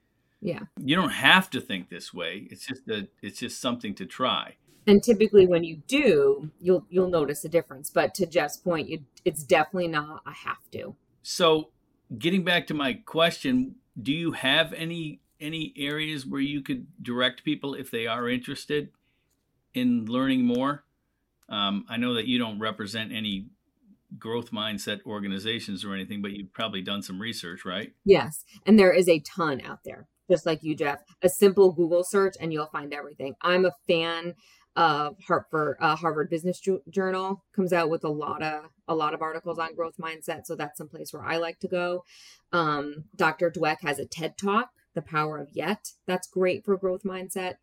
Yeah. 0.41 0.63
You 0.77 0.97
don't 0.97 1.11
have 1.11 1.49
to 1.51 1.61
think 1.61 1.89
this 1.89 2.13
way. 2.13 2.47
It's 2.51 2.65
just 2.65 2.87
a 2.89 3.07
it's 3.21 3.39
just 3.39 3.61
something 3.61 3.95
to 3.95 4.05
try. 4.05 4.55
And 4.87 5.03
typically 5.03 5.45
when 5.45 5.63
you 5.63 5.81
do, 5.87 6.49
you'll 6.59 6.85
you'll 6.89 7.09
notice 7.09 7.43
a 7.45 7.49
difference, 7.49 7.89
but 7.89 8.13
to 8.15 8.25
Jeff's 8.25 8.57
point, 8.57 8.89
you, 8.89 8.99
it's 9.25 9.43
definitely 9.43 9.87
not 9.87 10.21
a 10.25 10.31
have 10.31 10.69
to. 10.71 10.95
So, 11.21 11.69
getting 12.17 12.43
back 12.43 12.67
to 12.67 12.73
my 12.73 12.93
question, 12.93 13.75
do 14.01 14.11
you 14.11 14.31
have 14.31 14.73
any 14.73 15.21
any 15.39 15.73
areas 15.77 16.25
where 16.25 16.41
you 16.41 16.61
could 16.61 16.87
direct 17.01 17.43
people 17.43 17.73
if 17.73 17.91
they 17.91 18.07
are 18.07 18.29
interested 18.29 18.89
in 19.73 20.05
learning 20.05 20.45
more? 20.45 20.83
Um, 21.47 21.85
I 21.89 21.97
know 21.97 22.13
that 22.13 22.27
you 22.27 22.37
don't 22.37 22.59
represent 22.59 23.11
any 23.11 23.47
growth 24.17 24.51
mindset 24.51 25.05
organizations 25.05 25.85
or 25.85 25.93
anything, 25.93 26.21
but 26.21 26.31
you've 26.31 26.53
probably 26.53 26.81
done 26.81 27.01
some 27.01 27.21
research, 27.21 27.65
right? 27.65 27.93
Yes. 28.05 28.43
And 28.65 28.77
there 28.77 28.91
is 28.91 29.07
a 29.07 29.19
ton 29.19 29.61
out 29.61 29.79
there, 29.85 30.07
just 30.29 30.45
like 30.45 30.63
you, 30.63 30.75
Jeff. 30.75 30.99
A 31.21 31.29
simple 31.29 31.71
Google 31.71 32.03
search 32.03 32.35
and 32.39 32.51
you'll 32.51 32.67
find 32.67 32.93
everything. 32.93 33.35
I'm 33.41 33.65
a 33.65 33.71
fan 33.87 34.35
of 34.79 35.17
Hartford 35.27 35.75
uh, 35.81 35.97
Harvard 35.97 36.29
Business 36.29 36.61
Journal 36.89 37.43
comes 37.53 37.73
out 37.73 37.89
with 37.89 38.05
a 38.05 38.09
lot 38.09 38.41
of 38.41 38.63
a 38.87 38.95
lot 38.95 39.13
of 39.13 39.21
articles 39.21 39.59
on 39.59 39.75
growth 39.75 39.97
mindset, 40.01 40.45
so 40.45 40.55
that's 40.55 40.77
some 40.77 40.87
place 40.87 41.11
where 41.11 41.25
I 41.25 41.35
like 41.35 41.59
to 41.59 41.67
go. 41.67 42.05
Um, 42.53 43.03
Dr. 43.15 43.51
Dweck 43.51 43.81
has 43.81 43.99
a 43.99 44.05
TED 44.05 44.37
Talk, 44.37 44.69
The 44.95 45.01
Power 45.01 45.37
of 45.37 45.49
Yet. 45.51 45.89
That's 46.07 46.27
great 46.29 46.63
for 46.63 46.77
growth 46.77 47.03
mindset 47.03 47.55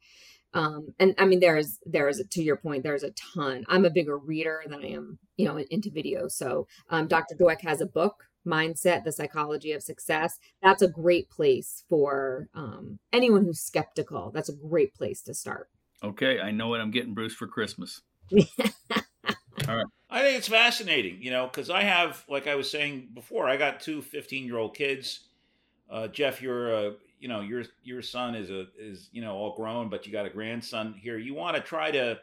um 0.55 0.94
and 1.00 1.12
i 1.18 1.24
mean 1.24 1.40
there's 1.40 1.81
there's 1.85 2.22
to 2.31 2.40
your 2.40 2.57
point 2.57 2.85
there's 2.85 3.02
a 3.02 3.11
ton 3.11 3.64
i'm 3.68 3.85
a 3.85 3.90
bigger 3.90 4.16
reader 4.16 4.62
than 4.68 4.85
i 4.85 4.87
am 4.87 5.18
you 5.37 5.44
know 5.44 5.59
into 5.59 5.90
video 5.90 6.29
so 6.29 6.68
um, 6.88 7.09
dr 7.09 7.35
dweck 7.35 7.61
has 7.62 7.81
a 7.81 7.87
book 7.87 8.29
mindset 8.46 9.02
the 9.02 9.11
psychology 9.11 9.72
of 9.72 9.83
success 9.83 10.38
that's 10.62 10.83
a 10.83 10.88
great 10.88 11.29
place 11.29 11.83
for 11.88 12.48
um, 12.55 13.00
anyone 13.12 13.44
who's 13.44 13.59
skeptical 13.59 14.31
that's 14.33 14.48
a 14.48 14.55
great 14.55 14.94
place 14.94 15.20
to 15.20 15.35
start 15.35 15.68
okay 16.06 16.40
i 16.40 16.50
know 16.50 16.68
what 16.68 16.80
i'm 16.80 16.90
getting 16.90 17.14
bruce 17.14 17.34
for 17.34 17.46
christmas. 17.46 18.02
All 19.68 19.76
right. 19.76 19.86
I 20.10 20.22
think 20.22 20.38
it's 20.38 20.48
fascinating 20.48 21.18
you 21.20 21.30
know 21.30 21.46
because 21.46 21.70
i 21.70 21.82
have 21.82 22.24
like 22.28 22.46
i 22.46 22.54
was 22.54 22.70
saying 22.70 23.08
before 23.14 23.48
i 23.48 23.56
got 23.56 23.80
two 23.80 24.02
15 24.02 24.46
year 24.46 24.58
old 24.58 24.74
kids. 24.74 25.20
Uh, 25.88 26.08
jeff 26.08 26.42
you're 26.42 26.72
a 26.72 26.92
you 27.20 27.28
know 27.28 27.40
your 27.40 27.64
your 27.82 28.02
son 28.02 28.34
is 28.34 28.50
a 28.50 28.66
is 28.78 29.08
you 29.12 29.22
know 29.22 29.34
all 29.34 29.54
grown 29.56 29.88
but 29.88 30.06
you 30.06 30.12
got 30.12 30.26
a 30.26 30.30
grandson 30.30 30.94
here. 31.00 31.18
You 31.18 31.34
want 31.34 31.56
to 31.56 31.62
try 31.62 31.90
to 31.90 32.18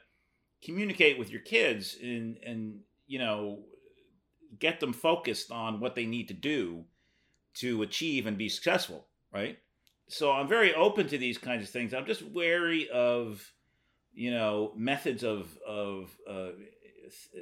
communicate 0.64 1.18
with 1.18 1.30
your 1.30 1.42
kids 1.42 1.98
and 2.02 2.38
and 2.46 2.80
you 3.08 3.20
know 3.20 3.60
get 4.60 4.80
them 4.80 4.94
focused 4.94 5.52
on 5.52 5.80
what 5.80 5.96
they 5.96 6.06
need 6.06 6.28
to 6.28 6.34
do 6.34 6.84
to 7.56 7.82
achieve 7.82 8.28
and 8.28 8.38
be 8.38 8.50
successful 8.50 9.08
right? 9.34 9.58
So 10.10 10.32
i'm 10.32 10.48
very 10.48 10.74
open 10.76 11.08
to 11.08 11.18
these 11.18 11.38
kinds 11.38 11.64
of 11.64 11.70
things. 11.70 11.94
I'm 11.94 12.06
just 12.06 12.22
wary 12.22 12.90
of 12.90 13.52
you 14.14 14.32
know 14.32 14.72
methods 14.76 15.24
of 15.24 15.58
of 15.68 16.16
uh, 16.30 16.50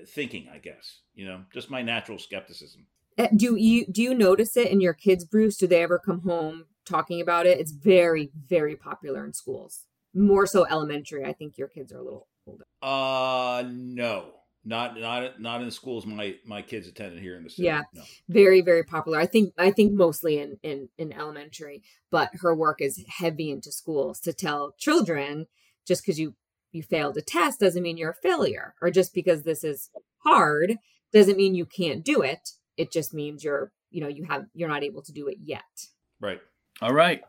thinking 0.08 0.48
i 0.54 0.58
guess 0.58 1.00
you 1.14 1.26
know 1.26 1.42
just 1.54 1.70
my 1.70 1.82
natural 1.82 2.18
skepticism 2.18 2.88
eh, 3.18 3.28
do 3.36 3.56
you 3.56 3.86
do 3.86 4.02
you 4.02 4.14
notice 4.14 4.58
it 4.58 4.72
in 4.72 4.82
your 4.82 4.94
kids 4.94 5.24
bruce 5.26 5.58
do 5.58 5.68
they 5.68 5.84
ever 5.84 6.00
come 6.00 6.22
home 6.22 6.66
talking 6.86 7.22
about 7.22 7.46
it. 7.46 7.60
It's 7.60 7.72
very, 7.72 8.32
very 8.48 8.76
popular 8.76 9.26
in 9.26 9.34
schools. 9.34 9.86
More 10.14 10.46
so 10.46 10.66
elementary. 10.70 11.26
I 11.26 11.34
think 11.34 11.58
your 11.58 11.68
kids 11.68 11.92
are 11.92 11.98
a 11.98 12.04
little 12.04 12.28
older. 12.46 12.66
Uh 12.82 13.64
no. 13.68 14.34
Not 14.64 15.00
not 15.00 15.42
not 15.42 15.62
in 15.62 15.66
the 15.66 15.72
schools 15.72 16.06
my 16.06 16.36
my 16.46 16.62
kids 16.62 16.88
attended 16.88 17.20
here 17.20 17.36
in 17.36 17.44
the 17.44 17.50
city. 17.50 17.64
Yeah. 17.64 17.84
No. 17.94 18.04
Very, 18.30 18.62
very 18.62 18.84
popular. 18.84 19.20
I 19.20 19.26
think 19.26 19.54
I 19.58 19.72
think 19.72 19.94
mostly 19.94 20.40
in, 20.40 20.58
in 20.62 20.90
in 20.98 21.14
elementary, 21.14 21.82
but 22.12 22.30
her 22.42 22.54
work 22.54 22.80
is 22.80 23.04
heavy 23.08 23.50
into 23.50 23.72
schools 23.72 24.20
to 24.22 24.34
tell 24.34 24.76
children 24.78 25.48
just 25.88 26.04
because 26.04 26.20
you 26.20 26.36
you 26.72 26.84
failed 26.84 27.18
a 27.18 27.22
test 27.22 27.60
doesn't 27.60 27.84
mean 27.84 27.98
you're 27.98 28.12
a 28.12 28.16
failure. 28.16 28.76
Or 28.82 28.92
just 28.92 29.14
because 29.14 29.44
this 29.44 29.64
is 29.64 29.90
hard 30.20 30.78
doesn't 31.14 31.38
mean 31.38 31.56
you 31.56 31.66
can't 31.66 32.04
do 32.04 32.22
it. 32.22 32.52
It 32.78 32.92
just 32.92 33.14
means 33.14 33.44
you're, 33.44 33.72
you 33.90 34.02
know, 34.02 34.08
you 34.08 34.26
have 34.26 34.46
you're 34.54 34.70
not 34.70 34.84
able 34.84 35.02
to 35.04 35.12
do 35.12 35.28
it 35.28 35.38
yet. 35.42 35.88
Right. 36.20 36.40
All 36.82 36.94
right. 36.94 37.22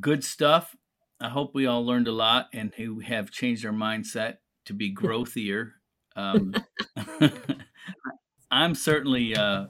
Good 0.00 0.24
stuff. 0.24 0.76
I 1.20 1.28
hope 1.28 1.54
we 1.54 1.66
all 1.66 1.84
learned 1.84 2.08
a 2.08 2.12
lot 2.12 2.48
and 2.52 2.72
who 2.76 3.00
have 3.00 3.30
changed 3.30 3.64
our 3.64 3.72
mindset 3.72 4.38
to 4.66 4.74
be 4.74 4.94
growthier. 4.94 5.72
Um, 6.16 6.54
I'm 8.50 8.74
certainly 8.74 9.34
uh, 9.34 9.66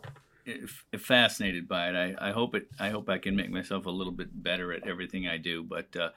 fascinated 0.98 1.68
by 1.68 1.90
it. 1.90 2.16
I, 2.18 2.30
I, 2.30 2.32
hope 2.32 2.54
it. 2.56 2.66
I 2.80 2.90
hope 2.90 3.08
I 3.08 3.18
can 3.18 3.36
make 3.36 3.50
myself 3.50 3.86
a 3.86 3.90
little 3.90 4.12
bit 4.12 4.42
better 4.42 4.72
at 4.72 4.88
everything 4.88 5.28
I 5.28 5.36
do. 5.36 5.62
But 5.62 5.94
uh, 5.96 6.10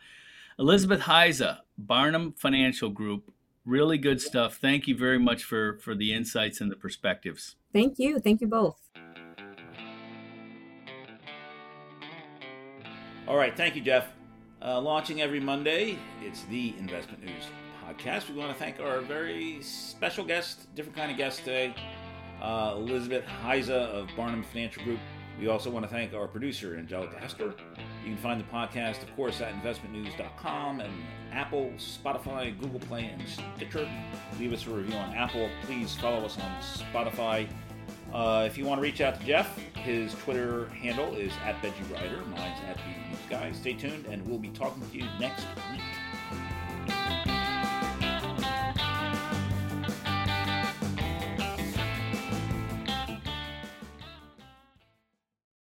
Elizabeth 0.58 1.02
Hiza, 1.02 1.60
Barnum 1.78 2.34
Financial 2.38 2.90
Group, 2.90 3.34
really 3.66 3.98
good 3.98 4.22
stuff. 4.22 4.56
Thank 4.56 4.88
you 4.88 4.98
very 4.98 5.20
much 5.20 5.44
for 5.44 5.78
for 5.80 5.96
the 5.96 6.14
insights 6.14 6.62
and 6.62 6.72
the 6.72 6.78
perspectives. 6.78 7.56
Thank 7.74 8.00
you. 8.00 8.20
Thank 8.20 8.40
you 8.40 8.48
both. 8.48 8.80
All 13.28 13.36
right, 13.36 13.58
thank 13.58 13.76
you, 13.76 13.82
Jeff. 13.82 14.08
Uh, 14.62 14.80
launching 14.80 15.22
every 15.22 15.40
Monday, 15.40 15.98
it's 16.22 16.44
the 16.44 16.74
Investment 16.78 17.24
News 17.24 17.44
Podcast. 17.84 18.30
We 18.30 18.36
want 18.36 18.54
to 18.54 18.58
thank 18.58 18.80
our 18.80 19.02
very 19.02 19.62
special 19.62 20.24
guest, 20.24 20.74
different 20.76 20.96
kind 20.96 21.12
of 21.12 21.18
guest 21.18 21.40
today, 21.40 21.76
uh, 22.42 22.76
Elizabeth 22.78 23.26
Hiza 23.44 23.70
of 23.70 24.10
Barnum 24.16 24.44
Financial 24.44 24.84
Group. 24.84 25.00
We 25.40 25.48
also 25.48 25.70
want 25.70 25.86
to 25.86 25.92
thank 25.92 26.14
our 26.14 26.28
producer, 26.28 26.78
Angelica 26.78 27.20
Hester. 27.20 27.54
You 28.06 28.14
can 28.14 28.22
find 28.22 28.40
the 28.40 28.46
podcast, 28.46 29.02
of 29.02 29.16
course, 29.16 29.42
at 29.42 29.52
investmentnews.com 29.56 30.80
and 30.80 30.94
Apple, 31.32 31.74
Spotify, 31.78 32.58
Google 32.60 32.80
Play, 32.82 33.06
and 33.06 33.24
Stitcher. 33.28 33.90
Leave 34.40 34.54
us 34.54 34.68
a 34.68 34.70
review 34.70 34.96
on 34.96 35.12
Apple. 35.16 35.50
Please 35.64 35.96
follow 35.96 36.24
us 36.24 36.38
on 36.38 36.62
Spotify. 36.62 37.48
Uh, 38.14 38.44
if 38.46 38.60
you 38.60 38.66
want 38.66 38.78
to 38.78 38.84
reach 38.84 39.02
out 39.02 39.20
to 39.20 39.26
Jeff, 39.26 39.58
his 39.78 40.14
Twitter 40.16 40.68
handle 40.68 41.16
is 41.16 41.34
at 41.44 41.60
Benji 41.64 41.92
Rider. 41.92 42.22
Mine's 42.28 42.60
at 42.70 42.78
the 42.78 43.10
News 43.10 43.20
Guy. 43.28 43.52
Stay 43.54 43.74
tuned, 43.74 44.06
and 44.06 44.26
we'll 44.28 44.38
be 44.38 44.50
talking 44.50 44.88
to 44.88 44.98
you 44.98 45.06
next 45.20 45.46
week. 45.72 45.82